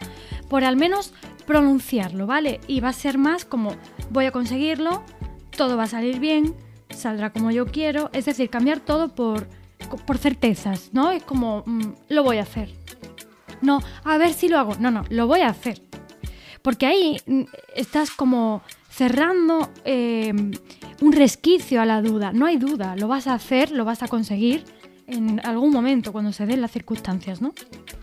por 0.48 0.64
al 0.64 0.76
menos 0.76 1.12
pronunciarlo, 1.46 2.26
¿vale? 2.26 2.60
Y 2.66 2.80
va 2.80 2.88
a 2.88 2.92
ser 2.92 3.18
más 3.18 3.44
como 3.44 3.76
voy 4.10 4.26
a 4.26 4.32
conseguirlo, 4.32 5.02
todo 5.56 5.76
va 5.76 5.84
a 5.84 5.88
salir 5.88 6.18
bien, 6.18 6.54
saldrá 6.90 7.30
como 7.30 7.50
yo 7.50 7.66
quiero, 7.66 8.10
es 8.12 8.24
decir, 8.26 8.50
cambiar 8.50 8.80
todo 8.80 9.14
por, 9.14 9.48
por 10.06 10.18
certezas, 10.18 10.90
¿no? 10.92 11.10
Es 11.10 11.22
como, 11.22 11.62
mm, 11.66 11.92
lo 12.08 12.22
voy 12.24 12.38
a 12.38 12.42
hacer. 12.42 12.70
No, 13.62 13.80
a 14.04 14.18
ver 14.18 14.32
si 14.32 14.48
lo 14.48 14.58
hago. 14.58 14.74
No, 14.78 14.90
no, 14.90 15.04
lo 15.08 15.26
voy 15.26 15.40
a 15.40 15.48
hacer. 15.48 15.80
Porque 16.62 16.86
ahí 16.86 17.18
mm, 17.26 17.42
estás 17.74 18.10
como 18.10 18.62
cerrando 18.90 19.70
em, 19.84 20.52
un 21.00 21.12
resquicio 21.12 21.80
a 21.80 21.86
la 21.86 22.02
duda. 22.02 22.32
No 22.32 22.46
hay 22.46 22.56
duda, 22.56 22.96
lo 22.96 23.08
vas 23.08 23.26
a 23.26 23.34
hacer, 23.34 23.70
lo 23.70 23.84
vas 23.84 24.02
a 24.02 24.08
conseguir 24.08 24.64
en 25.06 25.40
algún 25.44 25.70
momento 25.70 26.12
cuando 26.12 26.32
se 26.32 26.46
den 26.46 26.60
las 26.60 26.72
circunstancias, 26.72 27.40
¿no? 27.40 27.52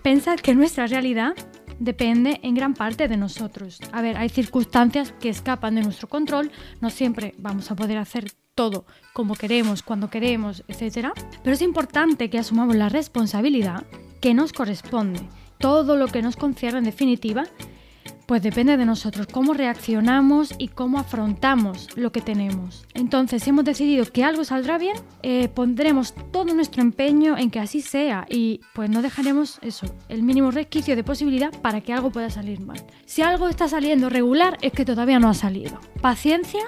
Pensad 0.01 0.39
que 0.39 0.55
nuestra 0.55 0.87
realidad 0.87 1.33
depende 1.79 2.39
en 2.43 2.55
gran 2.55 2.73
parte 2.73 3.07
de 3.07 3.17
nosotros. 3.17 3.79
A 3.91 4.01
ver, 4.01 4.17
hay 4.17 4.29
circunstancias 4.29 5.13
que 5.19 5.29
escapan 5.29 5.75
de 5.75 5.81
nuestro 5.81 6.07
control, 6.07 6.51
no 6.81 6.89
siempre 6.89 7.35
vamos 7.37 7.71
a 7.71 7.75
poder 7.75 7.97
hacer 7.97 8.31
todo 8.55 8.85
como 9.13 9.35
queremos, 9.35 9.83
cuando 9.83 10.09
queremos, 10.09 10.63
etc. 10.67 11.09
Pero 11.43 11.53
es 11.53 11.61
importante 11.61 12.29
que 12.29 12.39
asumamos 12.39 12.75
la 12.75 12.89
responsabilidad 12.89 13.85
que 14.21 14.33
nos 14.33 14.53
corresponde. 14.53 15.21
Todo 15.57 15.95
lo 15.95 16.07
que 16.07 16.21
nos 16.21 16.35
concierne 16.35 16.79
en 16.79 16.85
definitiva, 16.85 17.45
pues 18.25 18.41
depende 18.41 18.77
de 18.77 18.85
nosotros, 18.85 19.27
cómo 19.31 19.53
reaccionamos 19.53 20.53
y 20.57 20.69
cómo 20.69 20.99
afrontamos 20.99 21.89
lo 21.95 22.11
que 22.11 22.21
tenemos. 22.21 22.85
Entonces, 22.93 23.43
si 23.43 23.49
hemos 23.49 23.65
decidido 23.65 24.05
que 24.05 24.23
algo 24.23 24.43
saldrá 24.43 24.77
bien, 24.77 24.95
eh, 25.21 25.49
pondremos 25.49 26.13
todo 26.31 26.53
nuestro 26.53 26.81
empeño 26.81 27.37
en 27.37 27.51
que 27.51 27.59
así 27.59 27.81
sea 27.81 28.25
y 28.29 28.61
pues 28.73 28.89
no 28.89 29.01
dejaremos 29.01 29.59
eso, 29.61 29.87
el 30.09 30.23
mínimo 30.23 30.51
resquicio 30.51 30.95
de 30.95 31.03
posibilidad 31.03 31.51
para 31.61 31.81
que 31.81 31.93
algo 31.93 32.11
pueda 32.11 32.29
salir 32.29 32.59
mal. 32.59 32.81
Si 33.05 33.21
algo 33.21 33.47
está 33.47 33.67
saliendo 33.67 34.09
regular, 34.09 34.57
es 34.61 34.71
que 34.71 34.85
todavía 34.85 35.19
no 35.19 35.29
ha 35.29 35.33
salido. 35.33 35.79
Paciencia, 36.01 36.61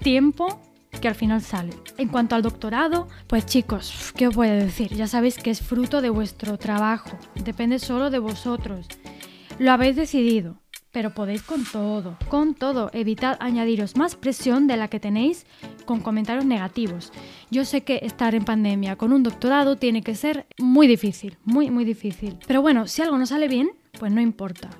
tiempo 0.00 0.60
que 1.00 1.08
al 1.08 1.14
final 1.14 1.42
sale. 1.42 1.74
En 1.98 2.08
cuanto 2.08 2.34
al 2.34 2.42
doctorado, 2.42 3.08
pues 3.26 3.46
chicos, 3.46 4.12
¿qué 4.16 4.28
os 4.28 4.34
voy 4.34 4.48
a 4.48 4.54
decir? 4.54 4.94
Ya 4.94 5.06
sabéis 5.06 5.36
que 5.36 5.50
es 5.50 5.60
fruto 5.60 6.00
de 6.00 6.10
vuestro 6.10 6.58
trabajo, 6.58 7.10
depende 7.34 7.78
solo 7.78 8.10
de 8.10 8.18
vosotros. 8.18 8.86
Lo 9.58 9.72
habéis 9.72 9.96
decidido, 9.96 10.60
pero 10.96 11.10
podéis 11.10 11.42
con 11.42 11.62
todo, 11.62 12.16
con 12.30 12.54
todo. 12.54 12.88
Evitad 12.94 13.36
añadiros 13.40 13.96
más 13.98 14.16
presión 14.16 14.66
de 14.66 14.78
la 14.78 14.88
que 14.88 14.98
tenéis 14.98 15.44
con 15.84 16.00
comentarios 16.00 16.46
negativos. 16.46 17.12
Yo 17.50 17.66
sé 17.66 17.82
que 17.82 18.00
estar 18.02 18.34
en 18.34 18.46
pandemia 18.46 18.96
con 18.96 19.12
un 19.12 19.22
doctorado 19.22 19.76
tiene 19.76 20.00
que 20.00 20.14
ser 20.14 20.46
muy 20.56 20.86
difícil, 20.86 21.36
muy, 21.44 21.70
muy 21.70 21.84
difícil. 21.84 22.38
Pero 22.46 22.62
bueno, 22.62 22.86
si 22.86 23.02
algo 23.02 23.18
no 23.18 23.26
sale 23.26 23.46
bien, 23.46 23.72
pues 24.00 24.10
no 24.10 24.22
importa. 24.22 24.70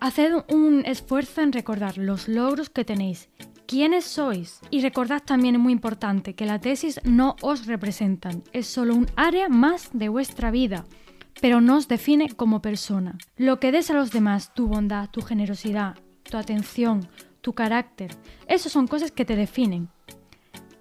Haced 0.00 0.32
un 0.48 0.84
esfuerzo 0.86 1.42
en 1.42 1.52
recordar 1.52 1.98
los 1.98 2.28
logros 2.28 2.70
que 2.70 2.86
tenéis 2.86 3.28
quiénes 3.66 4.06
sois. 4.06 4.58
Y 4.70 4.80
recordad 4.80 5.22
también, 5.22 5.56
es 5.56 5.60
muy 5.60 5.74
importante, 5.74 6.34
que 6.34 6.46
la 6.46 6.60
tesis 6.60 6.98
no 7.04 7.36
os 7.42 7.66
representan, 7.66 8.42
es 8.54 8.66
solo 8.66 8.94
un 8.94 9.06
área 9.16 9.50
más 9.50 9.90
de 9.92 10.08
vuestra 10.08 10.50
vida, 10.50 10.86
pero 11.42 11.60
no 11.60 11.76
os 11.76 11.88
define 11.88 12.30
como 12.30 12.62
persona. 12.62 13.18
Lo 13.36 13.58
que 13.58 13.72
des 13.72 13.90
a 13.90 13.94
los 13.94 14.12
demás, 14.12 14.54
tu 14.54 14.68
bondad, 14.68 15.10
tu 15.10 15.22
generosidad, 15.22 15.96
tu 16.22 16.36
atención, 16.36 17.08
tu 17.40 17.52
carácter, 17.52 18.16
esas 18.46 18.70
son 18.70 18.86
cosas 18.86 19.10
que 19.10 19.24
te 19.24 19.34
definen. 19.34 19.88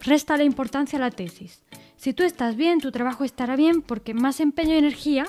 Resta 0.02 0.38
la 0.38 0.44
importancia 0.44 0.98
a 0.98 1.02
la 1.02 1.10
tesis. 1.10 1.64
Si 1.96 2.14
tú 2.14 2.22
estás 2.24 2.56
bien, 2.56 2.80
tu 2.80 2.92
trabajo 2.92 3.24
estará 3.24 3.56
bien 3.56 3.82
porque 3.82 4.14
más 4.14 4.40
empeño 4.40 4.76
y 4.76 4.78
energía 4.78 5.26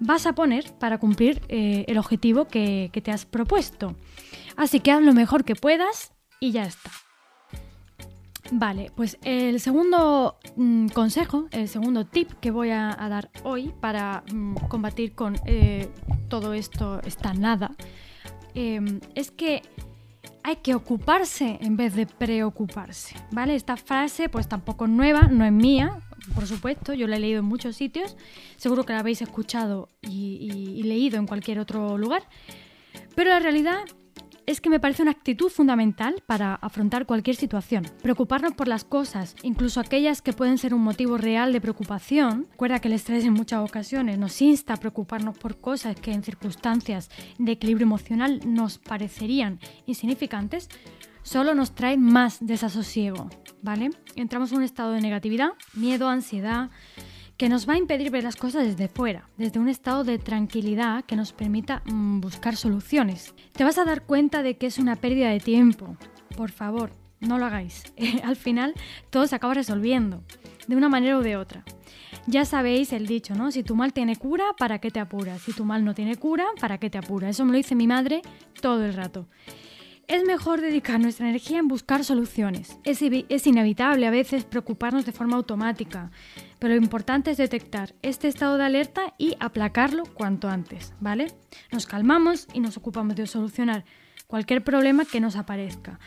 vas 0.00 0.26
a 0.26 0.34
poner 0.34 0.72
para 0.78 0.96
cumplir 0.96 1.42
eh, 1.48 1.84
el 1.86 1.98
objetivo 1.98 2.46
que, 2.46 2.88
que 2.90 3.02
te 3.02 3.10
has 3.10 3.26
propuesto. 3.26 3.96
Así 4.56 4.80
que 4.80 4.92
haz 4.92 5.02
lo 5.02 5.12
mejor 5.12 5.44
que 5.44 5.56
puedas 5.56 6.14
y 6.40 6.52
ya 6.52 6.64
está. 6.64 6.90
Vale, 8.52 8.90
pues 8.94 9.18
el 9.22 9.58
segundo 9.58 10.38
mm, 10.56 10.88
consejo, 10.88 11.48
el 11.50 11.66
segundo 11.66 12.04
tip 12.04 12.30
que 12.40 12.50
voy 12.50 12.70
a, 12.70 12.94
dar 13.08 13.30
hoy 13.42 13.72
para 13.80 14.22
mm, 14.32 14.54
combatir 14.68 15.14
con 15.14 15.36
eh, 15.46 15.88
todo 16.28 16.52
esto, 16.52 17.00
esta 17.04 17.32
nada, 17.32 17.74
em, 18.54 19.00
es 19.14 19.30
que 19.30 19.62
hay 20.42 20.56
que 20.56 20.74
ocuparse 20.74 21.58
en 21.62 21.78
vez 21.78 21.94
de 21.94 22.06
preocuparse, 22.06 23.16
¿vale? 23.30 23.54
Esta 23.54 23.78
frase 23.78 24.28
pues 24.28 24.46
tampoco 24.46 24.84
es 24.84 24.90
nueva, 24.90 25.22
no 25.22 25.46
es 25.46 25.52
mía, 25.52 26.00
por 26.34 26.46
supuesto, 26.46 26.92
yo 26.92 27.06
la 27.06 27.16
he 27.16 27.20
leído 27.20 27.38
en 27.38 27.46
muchos 27.46 27.76
sitios, 27.76 28.14
seguro 28.56 28.84
que 28.84 28.92
la 28.92 29.00
habéis 29.00 29.22
escuchado 29.22 29.88
y 30.02 30.82
leído 30.82 31.18
en 31.18 31.26
cualquier 31.26 31.58
otro 31.58 31.96
lugar, 31.96 32.22
pero 33.14 33.30
la 33.30 33.40
realidad 33.40 33.84
es 34.46 34.60
que 34.60 34.70
me 34.70 34.80
parece 34.80 35.02
una 35.02 35.10
actitud 35.10 35.48
fundamental 35.48 36.22
para 36.26 36.54
afrontar 36.54 37.06
cualquier 37.06 37.36
situación. 37.36 37.84
Preocuparnos 38.02 38.54
por 38.54 38.68
las 38.68 38.84
cosas, 38.84 39.36
incluso 39.42 39.80
aquellas 39.80 40.22
que 40.22 40.32
pueden 40.32 40.58
ser 40.58 40.74
un 40.74 40.82
motivo 40.82 41.16
real 41.16 41.52
de 41.52 41.60
preocupación. 41.60 42.46
Recuerda 42.50 42.80
que 42.80 42.88
el 42.88 42.94
estrés 42.94 43.24
en 43.24 43.32
muchas 43.32 43.60
ocasiones 43.68 44.18
nos 44.18 44.40
insta 44.42 44.74
a 44.74 44.78
preocuparnos 44.78 45.38
por 45.38 45.60
cosas 45.60 45.96
que 45.96 46.12
en 46.12 46.22
circunstancias 46.22 47.10
de 47.38 47.52
equilibrio 47.52 47.86
emocional 47.86 48.40
nos 48.46 48.78
parecerían 48.78 49.60
insignificantes, 49.86 50.68
solo 51.22 51.54
nos 51.54 51.74
trae 51.74 51.96
más 51.96 52.38
desasosiego, 52.40 53.28
¿vale? 53.62 53.90
Entramos 54.14 54.52
en 54.52 54.58
un 54.58 54.64
estado 54.64 54.92
de 54.92 55.00
negatividad, 55.00 55.50
miedo, 55.74 56.08
ansiedad, 56.08 56.70
que 57.36 57.48
nos 57.48 57.68
va 57.68 57.74
a 57.74 57.78
impedir 57.78 58.10
ver 58.10 58.24
las 58.24 58.36
cosas 58.36 58.64
desde 58.64 58.88
fuera, 58.88 59.28
desde 59.36 59.58
un 59.58 59.68
estado 59.68 60.04
de 60.04 60.18
tranquilidad 60.18 61.04
que 61.04 61.16
nos 61.16 61.32
permita 61.32 61.82
mm, 61.84 62.20
buscar 62.20 62.56
soluciones. 62.56 63.34
Te 63.52 63.64
vas 63.64 63.78
a 63.78 63.84
dar 63.84 64.02
cuenta 64.02 64.42
de 64.42 64.56
que 64.56 64.66
es 64.66 64.78
una 64.78 64.96
pérdida 64.96 65.30
de 65.30 65.40
tiempo. 65.40 65.96
Por 66.36 66.50
favor, 66.50 66.92
no 67.20 67.38
lo 67.38 67.46
hagáis. 67.46 67.82
Al 68.24 68.36
final 68.36 68.74
todo 69.10 69.26
se 69.26 69.34
acaba 69.34 69.54
resolviendo, 69.54 70.22
de 70.66 70.76
una 70.76 70.88
manera 70.88 71.18
u 71.18 71.22
de 71.22 71.36
otra. 71.36 71.64
Ya 72.26 72.44
sabéis 72.44 72.92
el 72.92 73.06
dicho, 73.06 73.34
¿no? 73.34 73.50
Si 73.50 73.62
tu 73.62 73.76
mal 73.76 73.92
tiene 73.92 74.16
cura, 74.16 74.44
¿para 74.56 74.78
qué 74.78 74.90
te 74.90 75.00
apuras? 75.00 75.42
Si 75.42 75.52
tu 75.52 75.64
mal 75.64 75.84
no 75.84 75.94
tiene 75.94 76.16
cura, 76.16 76.46
¿para 76.60 76.78
qué 76.78 76.88
te 76.88 76.98
apuras? 76.98 77.30
Eso 77.30 77.44
me 77.44 77.52
lo 77.52 77.58
dice 77.58 77.74
mi 77.74 77.86
madre 77.86 78.22
todo 78.60 78.84
el 78.84 78.94
rato. 78.94 79.26
Es 80.06 80.22
mejor 80.24 80.60
dedicar 80.60 81.00
nuestra 81.00 81.28
energía 81.28 81.58
en 81.58 81.68
buscar 81.68 82.04
soluciones. 82.04 82.78
Es, 82.84 83.46
inevitable 83.46 84.06
a 84.06 84.10
veces 84.10 84.44
preocuparnos 84.44 85.06
de 85.06 85.12
forma 85.12 85.36
automática, 85.36 86.10
pero 86.58 86.74
lo 86.74 86.82
importante 86.82 87.30
es 87.30 87.38
detectar 87.38 87.94
este 88.02 88.28
estado 88.28 88.58
de 88.58 88.64
alerta 88.64 89.14
y 89.16 89.34
aplacarlo 89.40 90.04
cuanto 90.04 90.48
antes, 90.48 90.92
¿vale? 91.00 91.28
Nos 91.72 91.86
calmamos 91.86 92.48
y 92.52 92.60
nos 92.60 92.76
ocupamos 92.76 93.16
de 93.16 93.26
solucionar 93.26 93.84
cualquier 94.26 94.62
problema 94.62 95.06
que 95.06 95.20
nos 95.20 95.36
aparezca. 95.36 95.98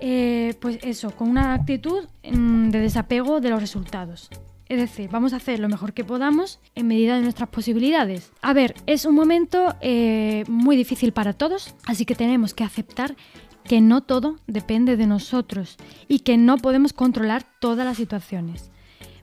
Eh, 0.00 0.54
pues 0.60 0.78
eso, 0.82 1.10
con 1.12 1.28
una 1.28 1.54
actitud 1.54 2.08
mm, 2.24 2.70
de 2.70 2.80
desapego 2.80 3.40
de 3.40 3.50
los 3.50 3.60
resultados. 3.60 4.30
Es 4.70 4.78
decir, 4.78 5.10
vamos 5.10 5.32
a 5.32 5.36
hacer 5.38 5.58
lo 5.58 5.68
mejor 5.68 5.92
que 5.92 6.04
podamos 6.04 6.60
en 6.76 6.86
medida 6.86 7.16
de 7.16 7.22
nuestras 7.22 7.48
posibilidades. 7.48 8.30
A 8.40 8.52
ver, 8.52 8.76
es 8.86 9.04
un 9.04 9.16
momento 9.16 9.74
eh, 9.80 10.44
muy 10.46 10.76
difícil 10.76 11.12
para 11.12 11.32
todos, 11.32 11.74
así 11.86 12.04
que 12.04 12.14
tenemos 12.14 12.54
que 12.54 12.62
aceptar 12.62 13.16
que 13.64 13.80
no 13.80 14.00
todo 14.00 14.36
depende 14.46 14.96
de 14.96 15.08
nosotros 15.08 15.76
y 16.06 16.20
que 16.20 16.38
no 16.38 16.56
podemos 16.56 16.92
controlar 16.92 17.44
todas 17.58 17.84
las 17.84 17.96
situaciones. 17.96 18.70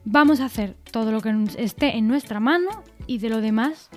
Vamos 0.04 0.40
a 0.40 0.44
hacer 0.44 0.76
todo 0.92 1.12
lo 1.12 1.22
que 1.22 1.34
esté 1.56 1.96
en 1.96 2.08
nuestra 2.08 2.40
mano 2.40 2.68
y 3.06 3.16
de 3.16 3.30
lo 3.30 3.40
demás, 3.40 3.88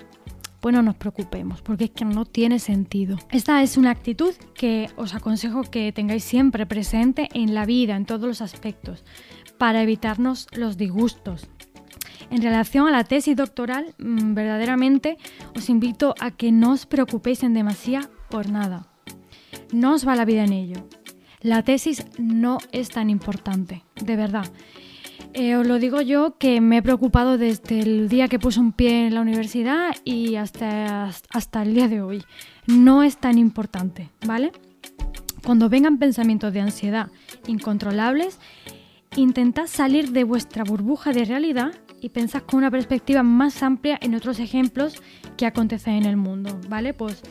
pues 0.60 0.74
no 0.74 0.80
nos 0.80 0.96
preocupemos, 0.96 1.60
porque 1.60 1.84
es 1.84 1.90
que 1.90 2.06
no 2.06 2.24
tiene 2.24 2.60
sentido. 2.60 3.18
Esta 3.30 3.62
es 3.62 3.76
una 3.76 3.90
actitud 3.90 4.32
que 4.54 4.88
os 4.96 5.14
aconsejo 5.14 5.64
que 5.64 5.92
tengáis 5.92 6.24
siempre 6.24 6.64
presente 6.64 7.28
en 7.34 7.52
la 7.52 7.66
vida, 7.66 7.94
en 7.94 8.06
todos 8.06 8.26
los 8.26 8.40
aspectos 8.40 9.04
para 9.62 9.80
evitarnos 9.80 10.48
los 10.56 10.76
disgustos. 10.76 11.46
En 12.32 12.42
relación 12.42 12.88
a 12.88 12.90
la 12.90 13.04
tesis 13.04 13.36
doctoral, 13.36 13.94
mm, 13.96 14.34
verdaderamente 14.34 15.18
os 15.56 15.68
invito 15.68 16.16
a 16.18 16.32
que 16.32 16.50
no 16.50 16.72
os 16.72 16.84
preocupéis 16.84 17.44
en 17.44 17.54
demasía 17.54 18.10
por 18.28 18.50
nada. 18.50 18.88
No 19.72 19.94
os 19.94 20.04
va 20.04 20.16
la 20.16 20.24
vida 20.24 20.42
en 20.42 20.52
ello. 20.52 20.88
La 21.42 21.62
tesis 21.62 22.04
no 22.18 22.58
es 22.72 22.88
tan 22.88 23.08
importante, 23.08 23.84
de 24.04 24.16
verdad. 24.16 24.50
Eh, 25.32 25.54
os 25.54 25.64
lo 25.64 25.78
digo 25.78 26.00
yo 26.00 26.36
que 26.38 26.60
me 26.60 26.78
he 26.78 26.82
preocupado 26.82 27.38
desde 27.38 27.78
el 27.78 28.08
día 28.08 28.26
que 28.26 28.40
puse 28.40 28.58
un 28.58 28.72
pie 28.72 29.06
en 29.06 29.14
la 29.14 29.20
universidad 29.20 29.94
y 30.02 30.34
hasta, 30.34 31.04
hasta 31.30 31.62
el 31.62 31.74
día 31.74 31.86
de 31.86 32.02
hoy. 32.02 32.24
No 32.66 33.04
es 33.04 33.16
tan 33.16 33.38
importante, 33.38 34.10
¿vale? 34.26 34.50
Cuando 35.44 35.68
vengan 35.68 35.98
pensamientos 35.98 36.52
de 36.52 36.62
ansiedad 36.62 37.10
incontrolables, 37.46 38.40
intentad 39.16 39.66
salir 39.66 40.12
de 40.12 40.24
vuestra 40.24 40.64
burbuja 40.64 41.12
de 41.12 41.24
realidad 41.24 41.72
y 42.00 42.08
pensad 42.08 42.42
con 42.42 42.58
una 42.58 42.70
perspectiva 42.70 43.22
más 43.22 43.62
amplia 43.62 43.98
en 44.00 44.14
otros 44.14 44.40
ejemplos 44.40 45.00
que 45.36 45.46
acontecen 45.46 45.94
en 45.94 46.04
el 46.04 46.16
mundo, 46.16 46.58
¿vale? 46.68 46.94
Pues 46.94 47.22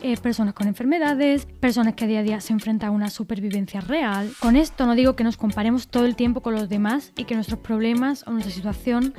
eh, 0.00 0.16
personas 0.16 0.54
con 0.54 0.68
enfermedades, 0.68 1.46
personas 1.60 1.94
que 1.94 2.06
día 2.06 2.20
a 2.20 2.22
día 2.22 2.40
se 2.40 2.52
enfrentan 2.52 2.88
a 2.88 2.92
una 2.92 3.10
supervivencia 3.10 3.80
real. 3.80 4.32
Con 4.40 4.56
esto 4.56 4.86
no 4.86 4.94
digo 4.94 5.16
que 5.16 5.24
nos 5.24 5.36
comparemos 5.36 5.88
todo 5.88 6.06
el 6.06 6.16
tiempo 6.16 6.40
con 6.40 6.54
los 6.54 6.68
demás 6.68 7.12
y 7.16 7.24
que 7.24 7.34
nuestros 7.34 7.60
problemas 7.60 8.24
o 8.26 8.30
nuestra 8.30 8.52
situación 8.52 9.12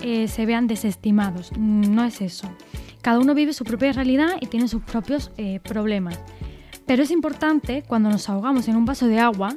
eh, 0.00 0.28
se 0.28 0.46
vean 0.46 0.66
desestimados. 0.66 1.52
No 1.58 2.04
es 2.04 2.20
eso. 2.20 2.50
Cada 3.00 3.18
uno 3.18 3.34
vive 3.34 3.52
su 3.52 3.64
propia 3.64 3.92
realidad 3.92 4.36
y 4.40 4.46
tiene 4.46 4.68
sus 4.68 4.82
propios 4.82 5.30
eh, 5.36 5.60
problemas. 5.60 6.20
Pero 6.86 7.04
es 7.04 7.10
importante, 7.10 7.84
cuando 7.86 8.10
nos 8.10 8.28
ahogamos 8.28 8.68
en 8.68 8.76
un 8.76 8.84
vaso 8.84 9.06
de 9.06 9.18
agua, 9.18 9.56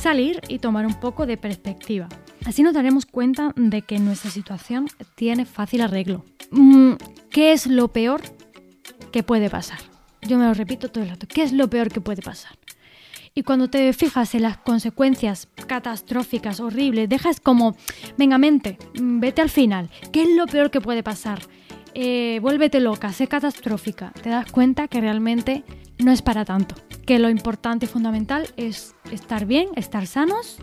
salir 0.00 0.40
y 0.48 0.58
tomar 0.58 0.86
un 0.86 0.94
poco 0.94 1.26
de 1.26 1.36
perspectiva. 1.36 2.08
Así 2.46 2.62
nos 2.62 2.72
daremos 2.72 3.04
cuenta 3.04 3.52
de 3.54 3.82
que 3.82 3.98
nuestra 3.98 4.30
situación 4.30 4.88
tiene 5.14 5.44
fácil 5.44 5.82
arreglo. 5.82 6.24
Mm, 6.50 6.92
¿Qué 7.30 7.52
es 7.52 7.66
lo 7.66 7.88
peor 7.88 8.22
que 9.12 9.22
puede 9.22 9.50
pasar? 9.50 9.78
Yo 10.22 10.38
me 10.38 10.46
lo 10.46 10.54
repito 10.54 10.88
todo 10.88 11.04
el 11.04 11.10
rato. 11.10 11.26
¿Qué 11.28 11.42
es 11.42 11.52
lo 11.52 11.68
peor 11.68 11.90
que 11.90 12.00
puede 12.00 12.22
pasar? 12.22 12.52
Y 13.34 13.42
cuando 13.42 13.68
te 13.68 13.92
fijas 13.92 14.34
en 14.34 14.42
las 14.42 14.56
consecuencias 14.56 15.48
catastróficas, 15.66 16.60
horribles, 16.60 17.08
dejas 17.08 17.38
como, 17.38 17.76
venga 18.16 18.38
mente, 18.38 18.78
mm, 18.98 19.20
vete 19.20 19.42
al 19.42 19.50
final. 19.50 19.90
¿Qué 20.12 20.22
es 20.22 20.28
lo 20.30 20.46
peor 20.46 20.70
que 20.70 20.80
puede 20.80 21.02
pasar? 21.02 21.40
Eh, 21.94 22.38
vuélvete 22.40 22.80
loca, 22.80 23.12
sé 23.12 23.26
catastrófica. 23.26 24.12
Te 24.22 24.30
das 24.30 24.50
cuenta 24.50 24.88
que 24.88 25.00
realmente 25.00 25.64
no 26.00 26.12
es 26.12 26.22
para 26.22 26.44
tanto. 26.44 26.74
Que 27.06 27.18
lo 27.18 27.28
importante 27.28 27.86
y 27.86 27.88
fundamental 27.88 28.48
es 28.56 28.94
estar 29.10 29.46
bien, 29.46 29.68
estar 29.76 30.06
sanos 30.06 30.58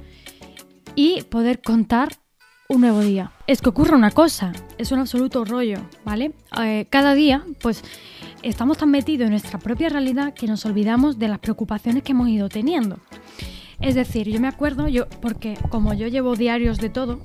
y 0.95 1.21
poder 1.23 1.61
contar 1.61 2.09
un 2.69 2.81
nuevo 2.81 2.99
día. 2.99 3.31
Es 3.47 3.61
que 3.61 3.69
ocurre 3.69 3.95
una 3.95 4.11
cosa, 4.11 4.51
es 4.77 4.91
un 4.91 4.99
absoluto 4.99 5.45
rollo, 5.45 5.79
¿vale? 6.03 6.33
Eh, 6.61 6.87
cada 6.89 7.13
día, 7.13 7.43
pues 7.61 7.83
estamos 8.43 8.77
tan 8.77 8.91
metidos 8.91 9.25
en 9.25 9.31
nuestra 9.31 9.59
propia 9.59 9.89
realidad 9.89 10.33
que 10.33 10.47
nos 10.47 10.65
olvidamos 10.65 11.17
de 11.17 11.29
las 11.29 11.39
preocupaciones 11.39 12.03
que 12.03 12.11
hemos 12.11 12.27
ido 12.29 12.49
teniendo. 12.49 12.99
Es 13.79 13.95
decir, 13.95 14.27
yo 14.27 14.39
me 14.39 14.47
acuerdo, 14.47 14.87
yo, 14.87 15.07
porque 15.21 15.57
como 15.69 15.93
yo 15.93 16.07
llevo 16.07 16.35
diarios 16.35 16.79
de 16.79 16.89
todo, 16.89 17.21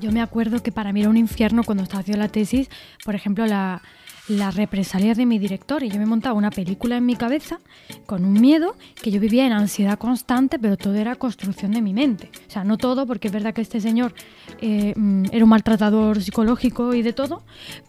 yo 0.00 0.12
me 0.12 0.20
acuerdo 0.20 0.62
que 0.62 0.72
para 0.72 0.92
mí 0.92 1.00
era 1.00 1.10
un 1.10 1.16
infierno 1.16 1.62
cuando 1.64 1.84
estaba 1.84 2.00
haciendo 2.00 2.22
la 2.22 2.28
tesis, 2.28 2.68
por 3.04 3.14
ejemplo, 3.14 3.46
la, 3.46 3.80
las 4.28 4.56
represalias 4.56 5.16
de 5.16 5.26
mi 5.26 5.38
director 5.38 5.82
y 5.82 5.90
yo 5.90 5.98
me 5.98 6.06
montaba 6.06 6.34
una 6.34 6.50
película 6.50 6.96
en 6.96 7.04
mi 7.04 7.16
cabeza 7.16 7.60
con 8.06 8.24
un 8.24 8.40
miedo 8.40 8.74
que 9.02 9.10
yo 9.10 9.20
vivía 9.20 9.46
en 9.46 9.52
ansiedad 9.52 9.98
constante, 9.98 10.58
pero 10.58 10.76
todo 10.76 10.94
era 10.94 11.14
construcción 11.16 11.72
de 11.72 11.82
mi 11.82 11.92
mente. 11.92 12.30
O 12.48 12.50
sea, 12.50 12.64
no 12.64 12.78
todo, 12.78 13.06
porque 13.06 13.28
es 13.28 13.34
verdad 13.34 13.52
que 13.52 13.60
este 13.60 13.80
señor 13.80 14.14
eh, 14.60 14.94
mm, 14.96 15.26
era 15.30 15.44
un 15.44 15.50
maltratador 15.50 16.22
psicológico 16.22 16.94
y 16.94 17.02
de 17.02 17.12
todo, 17.12 17.42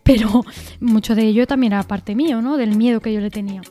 pero 0.04 0.44
mucho 0.80 1.16
de 1.16 1.24
ello 1.24 1.48
también 1.48 1.74
era 1.74 1.84
parte 1.84 2.16
mío, 2.16 2.42
¿no? 2.42 2.58
Del 2.58 2.76
miedo 2.76 3.00
que 3.00 3.14
yo 3.14 3.22
le 3.22 3.30
tenía. 3.30 3.62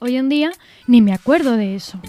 Hoy 0.00 0.16
en 0.16 0.28
día 0.28 0.50
ni 0.86 1.02
me 1.02 1.12
acuerdo 1.12 1.56
de 1.56 1.76
eso. 1.76 2.00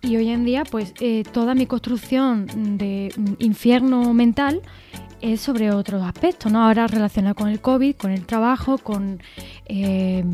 Y 0.00 0.16
hoy 0.16 0.28
en 0.28 0.44
día, 0.44 0.62
pues 0.62 0.94
eh, 1.00 1.24
toda 1.32 1.56
mi 1.56 1.66
construcción 1.66 2.78
de 2.78 3.12
mm, 3.16 3.32
infierno 3.40 4.14
mental 4.14 4.62
es 5.20 5.40
sobre 5.40 5.70
otros 5.70 6.02
aspectos, 6.02 6.50
¿no? 6.50 6.62
Ahora 6.62 6.86
relacionado 6.86 7.34
con 7.34 7.48
el 7.48 7.60
COVID, 7.60 7.96
con 7.96 8.10
el 8.10 8.24
trabajo, 8.24 8.78
con 8.78 9.20
eh, 9.66 10.24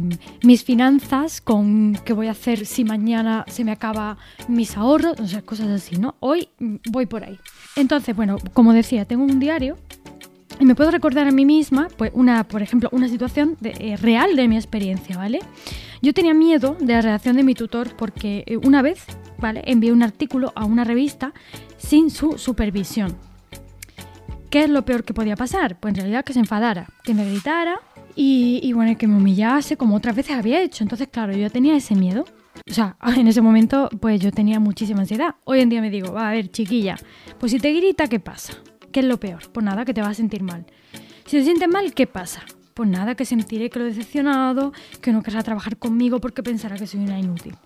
mis 0.42 0.64
finanzas, 0.64 1.40
con 1.40 1.98
qué 2.04 2.12
voy 2.12 2.28
a 2.28 2.32
hacer 2.32 2.66
si 2.66 2.84
mañana 2.84 3.44
se 3.48 3.64
me 3.64 3.72
acaba 3.72 4.16
mis 4.48 4.76
ahorros, 4.76 5.16
cosas 5.44 5.68
así, 5.68 5.96
¿no? 5.96 6.16
Hoy 6.20 6.48
mm, 6.58 6.76
voy 6.90 7.06
por 7.06 7.24
ahí. 7.24 7.38
Entonces, 7.76 8.14
bueno, 8.14 8.36
como 8.52 8.72
decía, 8.72 9.04
tengo 9.04 9.24
un 9.24 9.40
diario 9.40 9.76
y 10.60 10.64
me 10.64 10.74
puedo 10.74 10.90
recordar 10.90 11.26
a 11.26 11.32
mí 11.32 11.44
misma, 11.44 11.88
pues 11.96 12.12
una, 12.14 12.44
por 12.44 12.62
ejemplo, 12.62 12.88
una 12.92 13.08
situación 13.08 13.56
eh, 13.62 13.96
real 13.96 14.36
de 14.36 14.46
mi 14.48 14.56
experiencia, 14.56 15.16
¿vale? 15.16 15.40
Yo 16.00 16.12
tenía 16.12 16.34
miedo 16.34 16.76
de 16.80 16.92
la 16.92 17.00
reacción 17.00 17.36
de 17.36 17.42
mi 17.42 17.54
tutor 17.54 17.96
porque 17.96 18.44
eh, 18.46 18.56
una 18.58 18.82
vez, 18.82 19.04
¿vale? 19.38 19.62
Envié 19.66 19.92
un 19.92 20.02
artículo 20.02 20.52
a 20.54 20.64
una 20.64 20.84
revista 20.84 21.32
sin 21.78 22.10
su 22.10 22.38
supervisión. 22.38 23.16
¿Qué 24.54 24.62
es 24.62 24.70
lo 24.70 24.84
peor 24.84 25.02
que 25.02 25.12
podía 25.12 25.34
pasar? 25.34 25.80
Pues 25.80 25.94
en 25.94 25.96
realidad 25.96 26.24
que 26.24 26.32
se 26.32 26.38
enfadara, 26.38 26.86
que 27.02 27.12
me 27.12 27.28
gritara 27.28 27.80
y, 28.14 28.72
bueno, 28.72 28.96
que 28.96 29.08
me 29.08 29.16
humillase 29.16 29.76
como 29.76 29.96
otras 29.96 30.14
veces 30.14 30.36
había 30.36 30.62
hecho. 30.62 30.84
Entonces, 30.84 31.08
claro, 31.08 31.32
yo 31.32 31.50
tenía 31.50 31.74
ese 31.74 31.96
miedo. 31.96 32.24
O 32.70 32.72
sea, 32.72 32.96
en 33.16 33.26
ese 33.26 33.40
momento, 33.40 33.88
pues 34.00 34.20
yo 34.20 34.30
tenía 34.30 34.60
muchísima 34.60 35.00
ansiedad. 35.00 35.34
Hoy 35.42 35.58
en 35.58 35.70
día 35.70 35.80
me 35.80 35.90
digo, 35.90 36.12
va 36.12 36.28
a 36.28 36.30
ver, 36.30 36.52
chiquilla, 36.52 36.94
pues 37.40 37.50
si 37.50 37.58
te 37.58 37.72
grita, 37.72 38.06
¿qué 38.06 38.20
pasa? 38.20 38.52
¿Qué 38.92 39.00
es 39.00 39.06
lo 39.06 39.18
peor? 39.18 39.42
Pues 39.50 39.66
nada, 39.66 39.84
que 39.84 39.92
te 39.92 40.00
vas 40.02 40.10
a 40.10 40.14
sentir 40.14 40.44
mal. 40.44 40.64
Si 41.26 41.36
te 41.36 41.42
sientes 41.42 41.68
mal, 41.68 41.92
¿qué 41.92 42.06
pasa? 42.06 42.44
Pues 42.74 42.88
nada, 42.88 43.16
que 43.16 43.24
sentiré 43.24 43.70
que 43.70 43.80
lo 43.80 43.86
decepcionado, 43.86 44.72
que 45.00 45.12
no 45.12 45.24
querrá 45.24 45.42
trabajar 45.42 45.78
conmigo 45.78 46.20
porque 46.20 46.44
pensará 46.44 46.76
que 46.76 46.86
soy 46.86 47.00
una 47.00 47.18
inútil. 47.18 47.56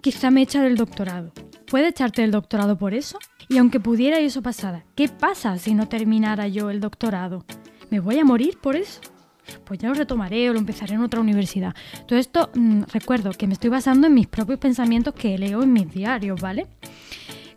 Quizá 0.00 0.30
me 0.30 0.40
echa 0.40 0.62
del 0.62 0.76
doctorado. 0.76 1.32
¿Puede 1.66 1.88
echarte 1.88 2.22
del 2.22 2.30
doctorado 2.30 2.78
por 2.78 2.94
eso? 2.94 3.18
Y 3.48 3.58
aunque 3.58 3.80
pudiera 3.80 4.18
eso 4.18 4.40
pasar, 4.40 4.84
¿qué 4.94 5.08
pasa 5.08 5.58
si 5.58 5.74
no 5.74 5.88
terminara 5.88 6.48
yo 6.48 6.70
el 6.70 6.80
doctorado? 6.80 7.44
¿Me 7.90 8.00
voy 8.00 8.18
a 8.18 8.24
morir 8.24 8.58
por 8.58 8.76
eso? 8.76 9.00
Pues 9.64 9.78
ya 9.78 9.88
lo 9.88 9.94
retomaré 9.94 10.48
o 10.48 10.54
lo 10.54 10.58
empezaré 10.58 10.94
en 10.94 11.02
otra 11.02 11.20
universidad. 11.20 11.74
Todo 12.06 12.18
esto 12.18 12.50
mm, 12.54 12.84
recuerdo 12.92 13.32
que 13.32 13.46
me 13.46 13.52
estoy 13.52 13.68
basando 13.68 14.06
en 14.06 14.14
mis 14.14 14.26
propios 14.26 14.58
pensamientos 14.58 15.12
que 15.14 15.36
leo 15.36 15.62
en 15.62 15.72
mis 15.72 15.92
diarios, 15.92 16.40
¿vale? 16.40 16.66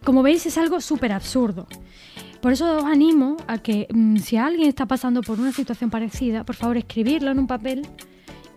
Como 0.03 0.21
veis 0.21 0.45
es 0.45 0.58
algo 0.58 0.82
súper 0.82 1.13
absurdo. 1.13 1.67
Por 2.41 2.51
eso 2.51 2.77
os 2.77 2.84
animo 2.84 3.38
a 3.47 3.60
que 3.60 3.88
mm, 3.89 4.17
si 4.17 4.36
alguien 4.36 4.67
está 4.67 4.86
pasando 4.86 5.21
por 5.21 5.39
una 5.39 5.53
situación 5.53 5.89
parecida, 5.89 6.43
por 6.43 6.56
favor 6.56 6.75
escribirlo 6.75 7.32
en 7.32 7.39
un 7.39 7.47
papel 7.47 7.88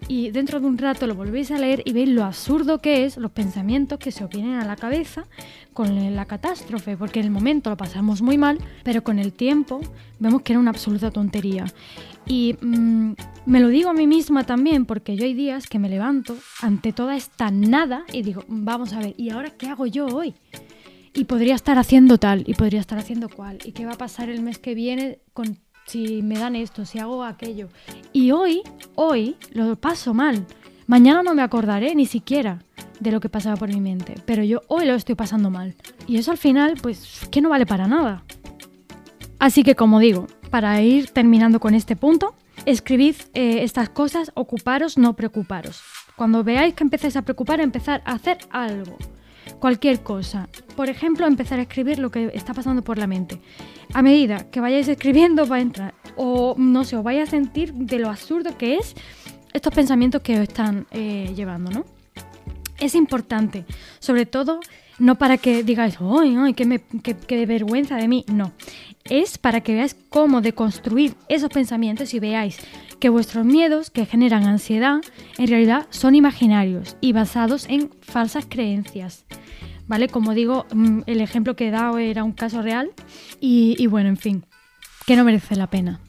y 0.09 0.31
dentro 0.31 0.61
de 0.61 0.67
un 0.67 0.79
rato 0.79 1.07
lo 1.07 1.15
volvéis 1.15 1.51
a 1.51 1.59
leer 1.59 1.83
y 1.85 1.93
veis 1.93 2.09
lo 2.09 2.25
absurdo 2.25 2.81
que 2.81 3.05
es 3.05 3.17
los 3.17 3.31
pensamientos 3.33 3.99
que 3.99 4.13
se 4.13 4.25
os 4.25 4.31
vienen 4.31 4.55
a 4.55 4.65
la 4.65 4.77
cabeza 4.77 5.27
con 5.73 6.15
la 6.15 6.25
catástrofe, 6.25 6.97
porque 6.97 7.21
en 7.21 7.27
el 7.27 7.33
momento 7.33 7.71
lo 7.71 7.77
pasamos 7.77 8.23
muy 8.23 8.39
mal, 8.39 8.59
pero 8.83 9.03
con 9.03 9.19
el 9.19 9.33
tiempo 9.33 9.81
vemos 10.19 10.43
que 10.43 10.53
era 10.53 10.61
una 10.61 10.71
absoluta 10.71 11.11
tontería. 11.11 11.67
Y 12.27 12.57
mm, 12.61 13.13
me 13.47 13.61
lo 13.61 13.69
digo 13.69 13.91
a 13.91 13.95
mí 13.95 14.07
misma 14.07 14.45
también, 14.45 14.87
porque 14.87 15.17
yo 15.17 15.25
hay 15.25 15.35
días 15.35 15.67
que 15.67 15.79
me 15.79 15.89
levanto 15.89 16.37
ante 16.63 16.93
toda 16.93 17.17
esta 17.17 17.51
nada 17.51 18.05
y 18.13 18.23
digo, 18.23 18.45
vamos 18.49 18.93
a 18.93 19.01
ver, 19.01 19.15
¿y 19.17 19.31
ahora 19.31 19.51
qué 19.51 19.69
hago 19.69 19.87
yo 19.87 20.07
hoy? 20.07 20.35
Y 21.15 21.25
podría 21.25 21.55
estar 21.55 21.79
haciendo 21.79 22.19
tal, 22.19 22.45
y 22.47 22.55
podría 22.55 22.81
estar 22.81 22.99
haciendo 22.99 23.29
cual, 23.29 23.59
y 23.65 23.73
qué 23.73 23.87
va 23.87 23.93
a 23.93 23.99
pasar 23.99 24.29
el 24.29 24.43
mes 24.43 24.59
que 24.59 24.75
viene 24.75 25.19
con 25.33 25.59
si 25.87 26.23
me 26.23 26.39
dan 26.39 26.57
esto, 26.57 26.85
si 26.85 26.99
hago 26.99 27.23
aquello. 27.25 27.69
Y 28.13 28.33
hoy, 28.33 28.63
hoy 28.95 29.37
lo 29.53 29.77
paso 29.77 30.15
mal. 30.15 30.47
Mañana 30.87 31.23
no 31.23 31.35
me 31.35 31.43
acordaré 31.43 31.95
ni 31.95 32.07
siquiera 32.07 32.63
de 33.01 33.11
lo 33.11 33.21
que 33.21 33.29
pasaba 33.29 33.57
por 33.57 33.69
mi 33.69 33.81
mente, 33.81 34.15
pero 34.25 34.43
yo 34.43 34.63
hoy 34.69 34.87
lo 34.87 34.95
estoy 34.95 35.15
pasando 35.15 35.51
mal. 35.51 35.75
Y 36.07 36.17
eso 36.17 36.31
al 36.31 36.39
final, 36.39 36.75
pues, 36.81 37.27
que 37.31 37.41
no 37.41 37.51
vale 37.51 37.67
para 37.67 37.87
nada. 37.87 38.25
Así 39.39 39.63
que 39.63 39.75
como 39.75 39.99
digo, 39.99 40.27
para 40.51 40.81
ir 40.81 41.11
terminando 41.11 41.61
con 41.61 41.75
este 41.75 41.97
punto, 41.97 42.35
escribid 42.65 43.17
eh, 43.35 43.63
estas 43.63 43.89
cosas, 43.89 44.33
ocuparos, 44.35 44.97
no 44.97 45.15
preocuparos. 45.15 45.83
Cuando 46.17 46.43
veáis 46.43 46.75
que 46.75 46.85
empecéis 46.85 47.17
a 47.17 47.23
preocupar, 47.23 47.61
empezar 47.61 48.03
a 48.07 48.13
hacer 48.13 48.39
algo 48.51 48.97
cualquier 49.59 50.03
cosa. 50.03 50.49
Por 50.77 50.89
ejemplo, 50.89 51.27
empezar 51.27 51.59
a 51.59 51.63
escribir 51.63 51.99
lo 51.99 52.11
que 52.11 52.31
está 52.35 52.55
pasando 52.55 52.83
por 52.83 52.99
la 52.99 53.07
mente. 53.07 53.41
A 53.95 54.03
medida 54.03 54.51
que 54.51 54.61
vayáis 54.61 54.89
escribiendo 54.89 55.47
va 55.47 55.57
a 55.57 55.61
entrar. 55.61 55.95
O 56.17 56.55
no 56.59 56.85
sé, 56.85 56.97
os 56.97 57.05
vais 57.05 57.23
a 57.23 57.31
sentir 57.31 57.73
de 57.73 57.99
lo 57.99 58.09
absurdo 58.09 58.57
que 58.57 58.77
es 58.77 58.95
estos 59.53 59.73
pensamientos 59.73 60.23
que 60.23 60.35
os 60.35 60.43
están 60.43 60.87
eh, 60.91 61.33
llevando, 61.35 61.71
¿no? 61.71 61.85
Es 62.79 62.95
importante, 62.95 63.65
sobre 64.01 64.27
todo, 64.27 64.61
no 64.99 65.17
para 65.17 65.39
que 65.39 65.63
digáis, 65.63 65.97
¡ay, 66.01 66.37
ay 66.37 66.53
qué, 66.53 66.81
qué 67.27 67.47
vergüenza 67.47 67.97
de 67.97 68.07
mí! 68.07 68.25
No, 68.29 68.53
es 69.11 69.39
para 69.39 69.61
que 69.61 69.75
veáis 69.75 69.97
cómo 70.11 70.41
deconstruir 70.41 71.15
esos 71.29 71.51
pensamientos 71.51 72.15
y 72.15 72.21
veáis 72.21 72.59
que 72.99 73.09
vuestros 73.09 73.45
miedos 73.45 73.91
que 73.91 74.07
generan 74.07 74.45
ansiedad 74.45 75.01
en 75.39 75.49
realidad 75.49 75.87
son 75.91 76.15
imaginarios 76.15 76.97
y 77.01 77.13
basados 77.13 77.67
en 77.69 77.91
falsas 78.01 78.47
creencias. 78.49 79.25
¿Vale? 79.87 80.09
Como 80.09 80.35
digo, 80.35 80.67
mm, 80.75 81.03
el 81.07 81.21
ejemplo 81.21 81.55
que 81.55 81.69
he 81.69 81.71
dado 81.71 81.99
era 81.99 82.25
un 82.25 82.33
caso 82.33 82.63
real 82.63 82.91
y, 83.41 83.87
bueno, 83.87 84.09
en 84.09 84.17
fin, 84.17 84.45
que 85.07 85.15
no 85.15 85.25
merece 85.25 85.55
la 85.55 85.69
pena. 85.69 86.01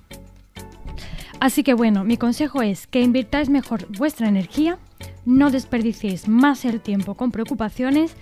Así 1.39 1.61
que 1.61 1.75
bueno, 1.75 2.03
mi 2.03 2.17
consejo 2.17 2.63
es 2.63 2.87
que 2.87 3.01
invirtáis 3.01 3.49
mejor 3.49 3.87
vuestra 3.95 4.27
energía, 4.27 4.79
no 5.25 5.51
desperdiciéis 5.51 6.27
más 6.27 6.65
el 6.65 6.81
tiempo 6.81 7.13
con 7.13 7.31
preocupaciones, 7.31 8.15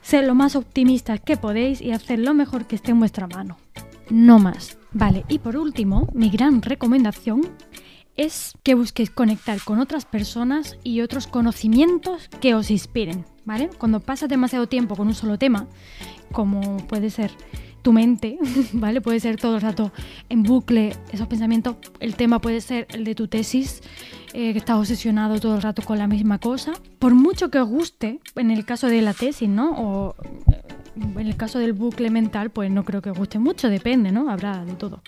sed 0.00 0.26
lo 0.26 0.34
más 0.34 0.56
optimistas 0.56 1.20
que 1.20 1.36
podéis 1.36 1.82
y 1.82 1.92
haced 1.92 2.18
lo 2.18 2.32
mejor 2.32 2.66
que 2.66 2.76
esté 2.76 2.92
en 2.92 3.00
vuestra 3.00 3.26
mano. 3.26 3.58
No 4.12 4.38
más. 4.38 4.76
Vale, 4.92 5.24
y 5.30 5.38
por 5.38 5.56
último, 5.56 6.06
mi 6.12 6.28
gran 6.28 6.60
recomendación 6.60 7.40
es 8.14 8.52
que 8.62 8.74
busquéis 8.74 9.08
conectar 9.08 9.58
con 9.62 9.80
otras 9.80 10.04
personas 10.04 10.76
y 10.84 11.00
otros 11.00 11.26
conocimientos 11.26 12.28
que 12.42 12.54
os 12.54 12.70
inspiren, 12.70 13.24
¿vale? 13.46 13.70
Cuando 13.78 14.00
pasas 14.00 14.28
demasiado 14.28 14.66
tiempo 14.66 14.96
con 14.96 15.06
un 15.06 15.14
solo 15.14 15.38
tema, 15.38 15.66
como 16.30 16.76
puede 16.88 17.08
ser 17.08 17.30
tu 17.80 17.94
mente, 17.94 18.38
¿vale? 18.74 19.00
Puede 19.00 19.18
ser 19.18 19.36
todo 19.36 19.54
el 19.54 19.62
rato 19.62 19.92
en 20.28 20.42
bucle 20.42 20.94
esos 21.10 21.26
pensamientos. 21.26 21.76
El 21.98 22.14
tema 22.14 22.38
puede 22.38 22.60
ser 22.60 22.88
el 22.90 23.04
de 23.04 23.14
tu 23.14 23.28
tesis, 23.28 23.80
eh, 24.34 24.52
que 24.52 24.58
estás 24.58 24.76
obsesionado 24.76 25.40
todo 25.40 25.56
el 25.56 25.62
rato 25.62 25.80
con 25.80 25.96
la 25.96 26.06
misma 26.06 26.38
cosa. 26.38 26.74
Por 26.98 27.14
mucho 27.14 27.50
que 27.50 27.60
os 27.60 27.68
guste, 27.68 28.20
en 28.36 28.50
el 28.50 28.66
caso 28.66 28.88
de 28.88 29.00
la 29.00 29.14
tesis, 29.14 29.48
¿no? 29.48 29.72
O 29.78 30.16
en 30.96 31.26
el 31.26 31.36
caso 31.36 31.58
del 31.58 31.72
bucle 31.72 32.10
mental, 32.10 32.50
pues 32.50 32.70
no 32.70 32.84
creo 32.84 33.02
que 33.02 33.10
guste 33.10 33.38
mucho, 33.38 33.68
depende, 33.68 34.12
¿no? 34.12 34.30
Habrá 34.30 34.64
de 34.64 34.74
todo. 34.74 35.02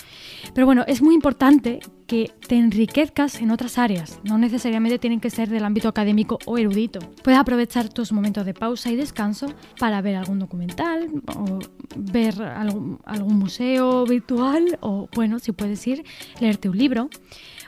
Pero 0.55 0.67
bueno, 0.67 0.85
es 0.87 1.03
muy 1.03 1.15
importante 1.15 1.81
que 2.07 2.31
te 2.47 2.57
enriquezcas 2.57 3.41
en 3.41 3.51
otras 3.51 3.79
áreas, 3.79 4.21
no 4.25 4.39
necesariamente 4.39 4.99
tienen 4.99 5.21
que 5.21 5.31
ser 5.31 5.49
del 5.49 5.65
ámbito 5.65 5.89
académico 5.89 6.39
o 6.45 6.59
erudito. 6.59 7.01
Puedes 7.23 7.41
aprovechar 7.41 7.89
tus 7.89 8.13
momentos 8.13 8.45
de 8.45 8.55
pausa 8.55 8.91
y 8.91 8.97
descanso 8.97 9.53
para 9.79 10.01
ver 10.03 10.17
algún 10.17 10.39
documental 10.39 11.11
o 11.37 11.59
ver 11.97 12.43
algún, 12.43 12.99
algún 13.05 13.39
museo 13.39 14.05
virtual 14.05 14.79
o, 14.81 15.09
bueno, 15.15 15.39
si 15.39 15.53
puedes 15.53 15.87
ir, 15.87 16.05
leerte 16.41 16.69
un 16.69 16.79
libro. 16.79 17.09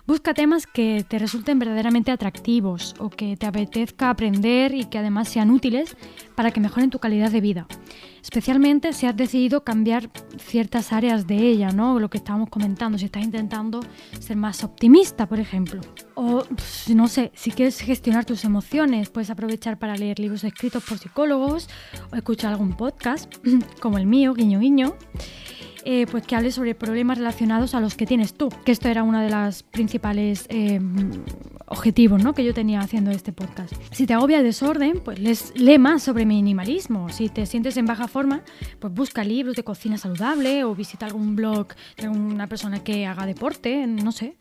Busca 0.07 0.35
temas 0.35 0.69
que 0.69 1.05
te 1.07 1.19
resulten 1.19 1.59
verdaderamente 1.59 2.13
atractivos 2.13 2.95
o 3.01 3.11
que 3.11 3.37
te 3.37 3.45
apetezca 3.45 4.09
aprender 4.09 4.73
y 4.73 4.85
que 4.85 4.99
además 4.99 5.29
sean 5.29 5.51
útiles 5.51 5.97
para 6.37 6.53
que 6.53 6.61
mejoren 6.61 6.91
tu 6.91 7.01
calidad 7.01 7.33
de 7.33 7.41
vida. 7.41 7.67
Especialmente 8.23 8.93
si 8.93 9.07
has 9.07 9.17
decidido 9.17 9.65
cambiar 9.65 10.09
ciertas 10.39 10.93
áreas 10.93 11.27
de 11.27 11.39
ella, 11.39 11.73
¿no? 11.73 11.99
Lo 11.99 12.09
que 12.09 12.19
estábamos 12.19 12.51
comentando, 12.51 12.99
si 12.99 13.07
estás 13.07 13.25
intentando 13.25 13.81
ser 14.21 14.37
más 14.37 14.63
optimista, 14.63 15.27
por 15.27 15.41
ejemplo. 15.41 15.81
O, 16.15 16.45
no 16.95 17.09
sé, 17.09 17.33
si 17.35 17.51
quieres 17.51 17.81
gestionar 17.81 18.25
tus 18.25 18.45
emociones, 18.45 19.11
puedes 19.11 19.31
aprovechar 19.31 19.77
para 19.77 19.97
leer 19.97 20.21
libros 20.21 20.45
escritos 20.45 20.85
por 20.85 20.99
psicólogos 20.99 21.69
o 22.13 22.17
escuchar 22.17 22.53
algún 22.53 22.77
podcast, 22.77 23.35
como 23.81 23.99
el 23.99 24.07
mío, 24.07 24.35
guiño 24.35 24.61
guiño. 24.61 24.95
Eh, 25.89 26.05
pues 26.11 26.27
que 26.27 26.35
hable 26.35 26.51
sobre 26.51 26.75
problemas 26.75 27.17
relacionados 27.17 27.73
a 27.77 27.81
los 27.81 27.95
que 27.95 28.07
tienes 28.07 28.35
tú, 28.35 28.49
que 28.65 28.73
esto 28.73 28.89
era 28.89 29.05
uno 29.05 29.21
de 29.21 29.31
los 29.31 29.63
principales 29.63 30.47
eh, 30.49 30.81
objetivos 31.67 32.21
¿no? 32.21 32.35
que 32.35 32.45
yo 32.45 32.53
tenía 32.53 32.81
haciendo 32.81 33.13
este 33.13 33.33
podcast. 33.33 33.73
Si 33.93 34.05
te 34.05 34.13
agobia 34.13 34.39
el 34.39 34.43
desorden, 34.43 34.99
pues 34.99 35.21
les, 35.21 35.53
lee 35.55 35.79
más 35.79 36.03
sobre 36.03 36.27
minimalismo. 36.27 37.09
Si 37.11 37.29
te 37.29 37.47
sientes 37.47 37.77
en 37.77 37.87
baja 37.87 38.09
forma, 38.09 38.43
pues 38.81 38.93
busca 38.93 39.23
libros 39.23 39.55
de 39.55 39.63
cocina 39.63 39.97
saludable 39.97 40.65
o 40.65 40.75
visita 40.75 41.07
algún 41.07 41.37
blog 41.37 41.69
de 41.97 42.09
una 42.09 42.49
persona 42.49 42.83
que 42.83 43.07
haga 43.07 43.25
deporte, 43.25 43.87
no 43.87 44.11
sé. 44.11 44.35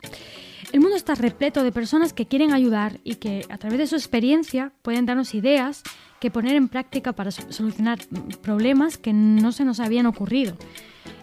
El 0.72 0.80
mundo 0.80 0.96
está 0.96 1.14
repleto 1.14 1.62
de 1.62 1.70
personas 1.70 2.12
que 2.12 2.26
quieren 2.26 2.52
ayudar 2.52 2.98
y 3.04 3.14
que 3.14 3.46
a 3.50 3.58
través 3.58 3.78
de 3.78 3.86
su 3.86 3.94
experiencia 3.94 4.72
pueden 4.82 5.06
darnos 5.06 5.32
ideas 5.32 5.84
que 6.18 6.32
poner 6.32 6.56
en 6.56 6.66
práctica 6.66 7.12
para 7.12 7.30
solucionar 7.30 8.00
problemas 8.42 8.98
que 8.98 9.12
no 9.12 9.52
se 9.52 9.64
nos 9.64 9.78
habían 9.78 10.06
ocurrido. 10.06 10.56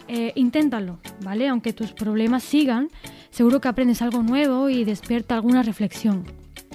Eh, 0.08 0.34
inténtalo, 0.36 1.00
¿vale? 1.24 1.48
Aunque 1.48 1.74
tus 1.74 1.94
problemas 1.94 2.44
sigan, 2.44 2.90
seguro 3.30 3.62
que 3.62 3.68
aprendes 3.68 4.02
algo 4.02 4.22
nuevo 4.22 4.70
y 4.70 4.84
despierta 4.84 5.36
alguna 5.36 5.64
reflexión 5.64 6.24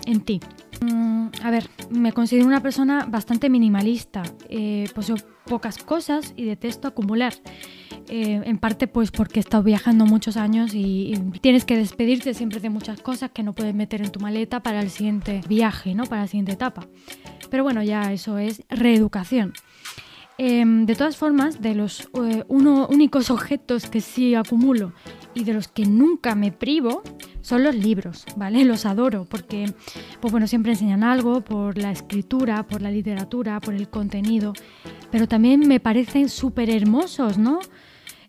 en 0.07 0.21
ti. 0.21 0.41
Mm, 0.81 1.29
a 1.43 1.51
ver, 1.51 1.69
me 1.91 2.13
considero 2.13 2.47
una 2.47 2.63
persona 2.63 3.07
bastante 3.09 3.51
minimalista, 3.51 4.23
eh, 4.49 4.89
poseo 4.95 5.17
pocas 5.45 5.79
cosas 5.79 6.33
y 6.37 6.45
detesto 6.45 6.89
acumular. 6.89 7.35
Eh, 8.11 8.41
en 8.45 8.59
parte 8.59 8.87
pues 8.87 9.11
porque 9.11 9.39
he 9.39 9.43
estado 9.43 9.63
viajando 9.63 10.07
muchos 10.07 10.39
años 10.39 10.73
y, 10.73 11.13
y, 11.13 11.39
tienes 11.41 11.67
que 11.67 11.77
despedirte 11.77 12.33
siempre 12.33 12.59
de 12.59 12.71
muchas 12.71 13.03
cosas 13.03 13.33
que 13.33 13.43
no 13.43 13.55
puedes 13.55 13.75
meter 13.75 14.01
en 14.01 14.11
tu 14.11 14.19
maleta 14.19 14.61
para 14.63 14.81
el 14.81 14.89
siguiente 14.89 15.43
viaje, 15.47 15.95
¿no? 15.95 16.05
Para 16.05 16.23
la 16.23 16.27
siguiente 16.27 16.53
etapa. 16.53 16.87
Pero 17.51 17.65
bueno, 17.65 17.83
ya 17.83 18.13
eso 18.13 18.39
es 18.39 18.63
reeducación. 18.71 19.53
Em, 20.41 20.87
de 20.87 20.95
todas 20.95 21.17
formas, 21.17 21.61
de 21.61 21.75
los 21.75 22.09
eh, 22.15 22.45
únicos 22.47 23.29
objetos 23.29 23.91
que 23.91 24.01
sí 24.01 24.37
acumulo 24.37 24.93
y 25.35 25.43
de 25.43 25.53
los 25.53 25.67
que 25.67 25.85
nunca 25.85 26.37
me 26.37 26.53
privo 26.53 27.03
son 27.41 27.65
los 27.65 27.75
libros, 27.75 28.25
¿vale? 28.37 28.65
Los 28.65 28.87
adoro 28.87 29.27
porque, 29.29 29.75
pues 30.21 30.31
bueno, 30.31 30.47
siempre 30.47 30.73
enseñan 30.73 31.03
algo 31.03 31.41
por 31.41 31.77
la 31.77 31.91
escritura, 31.91 32.63
por 32.63 32.83
la 32.83 32.93
literatura, 32.93 33.59
por 33.59 33.75
el 33.75 33.89
contenido, 33.89 34.53
pero 35.11 35.27
también 35.27 35.67
me 35.67 35.81
parecen 35.81 36.29
súper 36.29 36.71
hermosos, 36.71 37.37
¿no? 37.37 37.59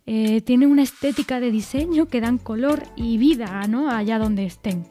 Eh, 0.04 0.40
tienen 0.40 0.68
una 0.68 0.82
estética 0.82 1.38
de 1.38 1.52
diseño 1.52 2.06
que 2.06 2.20
dan 2.20 2.38
color 2.38 2.82
y 2.96 3.18
vida, 3.18 3.62
¿no? 3.68 3.88
Allá 3.88 4.18
donde 4.18 4.46
estén. 4.46 4.84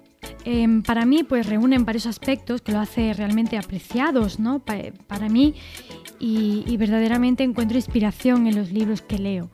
Em, 0.46 0.82
para 0.82 1.06
mí, 1.06 1.24
pues 1.24 1.46
reúnen 1.46 1.86
varios 1.86 2.06
aspectos 2.06 2.62
que 2.62 2.72
lo 2.72 2.80
hace 2.80 3.14
realmente 3.14 3.58
apreciados, 3.58 4.40
¿no? 4.40 4.60
para 4.60 5.30
mí 5.30 5.56
y, 6.20 6.76
verdaderamente 6.78 7.44
encuentro 7.44 7.78
inspiración 7.78 8.48
en 8.48 8.56
los 8.56 8.72
libros 8.72 9.02
que 9.02 9.20
leo. 9.20 9.50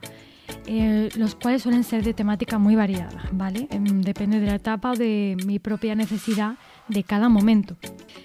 Eh, 0.67 1.09
los 1.15 1.35
cuales 1.35 1.63
suelen 1.63 1.83
ser 1.83 2.03
de 2.03 2.13
temática 2.13 2.57
muy 2.57 2.75
variada, 2.75 3.29
¿vale? 3.31 3.67
Em, 3.71 4.01
depende 4.01 4.39
de 4.39 4.47
la 4.47 4.55
etapa 4.55 4.91
o 4.91 4.95
de 4.95 5.38
mi 5.45 5.59
propia 5.59 5.95
necesidad 5.95 6.57
de 6.88 7.03
cada 7.03 7.29
momento. 7.29 7.77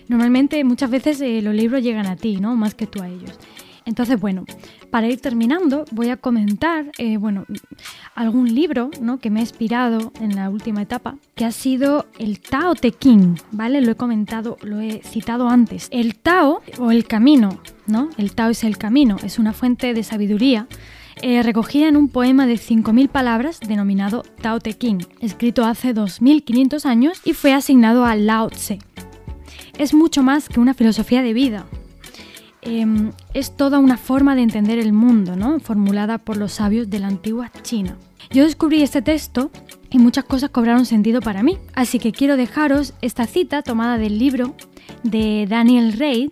Normalmente 0.08 0.62
muchas 0.64 0.90
veces 0.90 1.20
eh, 1.20 1.40
los 1.42 1.54
libros 1.54 1.82
llegan 1.82 2.06
a 2.06 2.16
ti, 2.16 2.36
¿no? 2.36 2.56
Más 2.56 2.74
que 2.74 2.86
tú 2.86 3.02
a 3.02 3.08
ellos. 3.08 3.38
Entonces, 3.90 4.20
bueno, 4.20 4.44
para 4.90 5.09
ir 5.09 5.20
terminando, 5.20 5.85
voy 5.90 6.11
a 6.11 6.16
comentar, 6.16 6.92
eh, 6.96 7.16
bueno, 7.16 7.44
algún 8.14 8.55
libro 8.55 8.88
¿no? 9.00 9.18
que 9.18 9.31
me 9.31 9.40
ha 9.40 9.42
inspirado 9.42 10.12
en 10.20 10.37
la 10.37 10.48
última 10.48 10.81
etapa, 10.81 11.16
que 11.35 11.44
ha 11.44 11.50
sido 11.50 12.07
el 12.16 12.38
Tao 12.38 12.76
Te 12.76 12.92
Ching, 12.92 13.35
¿vale? 13.50 13.81
Lo 13.81 13.90
he 13.90 13.96
comentado, 13.96 14.59
lo 14.62 14.79
he 14.79 15.03
citado 15.03 15.48
antes. 15.48 15.88
El 15.90 16.14
Tao 16.14 16.62
o 16.79 16.92
el 16.92 17.05
camino, 17.05 17.59
¿no? 17.88 18.11
El 18.16 18.33
Tao 18.33 18.50
es 18.50 18.62
el 18.62 18.79
camino, 18.79 19.16
es 19.24 19.40
una 19.40 19.53
fuente 19.53 19.92
de 19.92 20.05
sabiduría 20.05 20.68
eh, 21.20 21.42
recogida 21.42 21.88
en 21.88 21.96
un 21.96 22.09
poema 22.11 22.46
de 22.46 22.55
5.000 22.55 23.09
palabras 23.09 23.59
denominado 23.59 24.22
Tao 24.40 24.61
Te 24.61 24.72
Ching, 24.72 25.05
escrito 25.20 25.64
hace 25.64 25.96
2.500 25.96 26.85
años 26.85 27.20
y 27.24 27.33
fue 27.33 27.55
asignado 27.55 28.05
a 28.05 28.14
Lao 28.14 28.50
Tse. 28.50 28.79
Es 29.79 29.94
mucho 29.94 30.22
más 30.22 30.48
que 30.48 30.61
una 30.61 30.74
filosofía 30.74 31.22
de 31.22 31.33
vida, 31.33 31.66
Em, 32.62 33.12
es 33.32 33.56
toda 33.56 33.78
una 33.78 33.96
forma 33.96 34.36
de 34.36 34.42
entender 34.42 34.78
el 34.78 34.92
mundo, 34.92 35.34
¿no? 35.34 35.60
formulada 35.60 36.18
por 36.18 36.36
los 36.36 36.52
sabios 36.52 36.90
de 36.90 36.98
la 36.98 37.08
antigua 37.08 37.50
China. 37.62 37.96
Yo 38.30 38.44
descubrí 38.44 38.82
este 38.82 39.00
texto 39.00 39.50
y 39.88 39.98
muchas 39.98 40.24
cosas 40.24 40.50
cobraron 40.50 40.84
sentido 40.84 41.20
para 41.20 41.42
mí, 41.42 41.58
así 41.74 41.98
que 41.98 42.12
quiero 42.12 42.36
dejaros 42.36 42.92
esta 43.00 43.26
cita 43.26 43.62
tomada 43.62 43.96
del 43.96 44.18
libro 44.18 44.54
de 45.02 45.46
Daniel 45.48 45.94
Reid, 45.94 46.30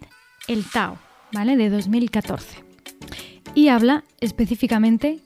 El 0.48 0.64
Tao, 0.64 0.98
¿vale? 1.32 1.56
de 1.56 1.70
2014. 1.70 2.62
Y 3.54 3.68
habla 3.68 4.04
específicamente 4.20 5.20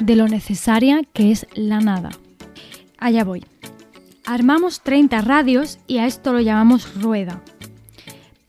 de 0.00 0.16
lo 0.16 0.28
necesaria 0.28 1.02
que 1.12 1.30
es 1.30 1.46
la 1.54 1.80
nada. 1.80 2.08
Allá 2.98 3.22
voy. 3.22 3.44
Armamos 4.24 4.80
30 4.80 5.20
radios 5.20 5.78
y 5.86 5.98
a 5.98 6.06
esto 6.06 6.32
lo 6.32 6.40
llamamos 6.40 6.94
rueda 7.00 7.42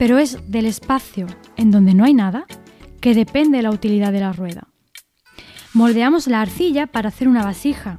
pero 0.04 0.18
es 0.18 0.36
del 0.50 0.66
espacio 0.66 1.26
en 1.56 1.70
donde 1.70 1.94
no 1.94 2.04
hay 2.04 2.12
nada 2.12 2.44
que 3.00 3.14
depende 3.14 3.62
la 3.62 3.70
utilidad 3.70 4.12
de 4.12 4.20
la 4.20 4.34
rueda. 4.34 4.68
Moldeamos 5.72 6.26
la 6.26 6.42
arcilla 6.42 6.86
para 6.86 7.08
hacer 7.08 7.26
una 7.26 7.42
vasija, 7.42 7.98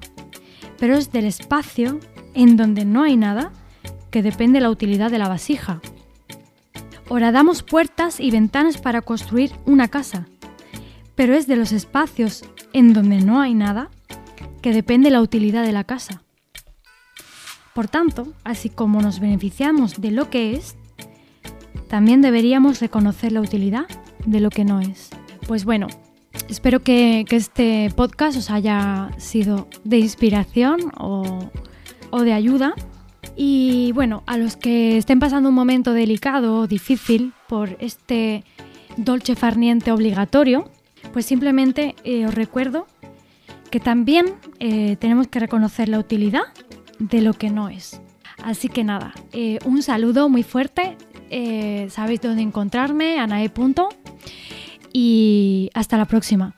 pero 0.77 0.97
es 0.97 1.11
del 1.11 1.25
espacio 1.25 1.99
en 2.35 2.57
donde 2.57 2.85
no 2.85 3.01
hay 3.01 3.17
nada 3.17 3.51
que 4.11 4.21
depende 4.21 4.59
la 4.59 4.69
utilidad 4.69 5.09
de 5.09 5.17
la 5.17 5.27
vasija. 5.27 5.81
Horadamos 7.09 7.63
puertas 7.63 8.19
y 8.19 8.29
ventanas 8.29 8.77
para 8.77 9.01
construir 9.01 9.53
una 9.65 9.87
casa, 9.87 10.27
pero 11.15 11.33
es 11.33 11.47
de 11.47 11.55
los 11.55 11.71
espacios 11.71 12.45
en 12.71 12.93
donde 12.93 13.19
no 13.21 13.41
hay 13.41 13.55
nada 13.55 13.89
que 14.61 14.73
depende 14.73 15.09
la 15.09 15.21
utilidad 15.21 15.65
de 15.65 15.71
la 15.71 15.85
casa. 15.85 16.21
Por 17.73 17.87
tanto, 17.87 18.31
así 18.43 18.69
como 18.69 19.01
nos 19.01 19.19
beneficiamos 19.19 19.99
de 19.99 20.11
lo 20.11 20.29
que 20.29 20.55
es, 20.55 20.75
también 21.87 22.21
deberíamos 22.21 22.79
reconocer 22.79 23.31
la 23.31 23.41
utilidad 23.41 23.85
de 24.25 24.39
lo 24.39 24.49
que 24.49 24.65
no 24.65 24.79
es. 24.79 25.09
Pues 25.47 25.65
bueno, 25.65 25.87
espero 26.49 26.81
que, 26.81 27.25
este 27.29 27.91
podcast 27.95 28.37
os 28.37 28.49
haya 28.49 29.11
sido 29.17 29.67
de 29.83 29.99
inspiración 29.99 30.91
o, 30.97 31.49
o 32.09 32.21
de 32.21 32.33
ayuda. 32.33 32.73
Y 33.35 33.91
bueno, 33.93 34.23
a 34.27 34.37
los 34.37 34.55
que 34.55 34.97
estén 34.97 35.19
pasando 35.19 35.49
un 35.49 35.55
momento 35.55 35.93
delicado 35.93 36.59
o 36.59 36.67
difícil 36.67 37.33
por 37.47 37.75
este 37.79 38.43
dolce 38.97 39.35
farniente 39.35 39.91
obligatorio, 39.91 40.69
pues 41.13 41.25
simplemente 41.25 41.95
eh, 42.03 42.25
os 42.25 42.33
recuerdo 42.33 42.87
que 43.71 43.79
también 43.79 44.35
eh, 44.59 44.95
tenemos 44.97 45.27
que 45.27 45.39
reconocer 45.39 45.89
la 45.89 45.99
utilidad 45.99 46.43
de 46.99 47.21
lo 47.21 47.33
que 47.33 47.49
no 47.49 47.69
es. 47.69 48.01
Así 48.43 48.69
que 48.69 48.83
nada, 48.83 49.13
eh, 49.33 49.59
un 49.65 49.81
saludo 49.81 50.29
muy 50.29 50.43
fuerte 50.43 50.97
eh, 51.37 51.89
sabéis 51.89 52.21
dónde 52.21 52.41
encontrarme, 52.41 53.19
anae. 53.19 53.51
Y 54.93 55.69
hasta 55.73 55.97
la 55.97 56.05
próxima. 56.05 56.55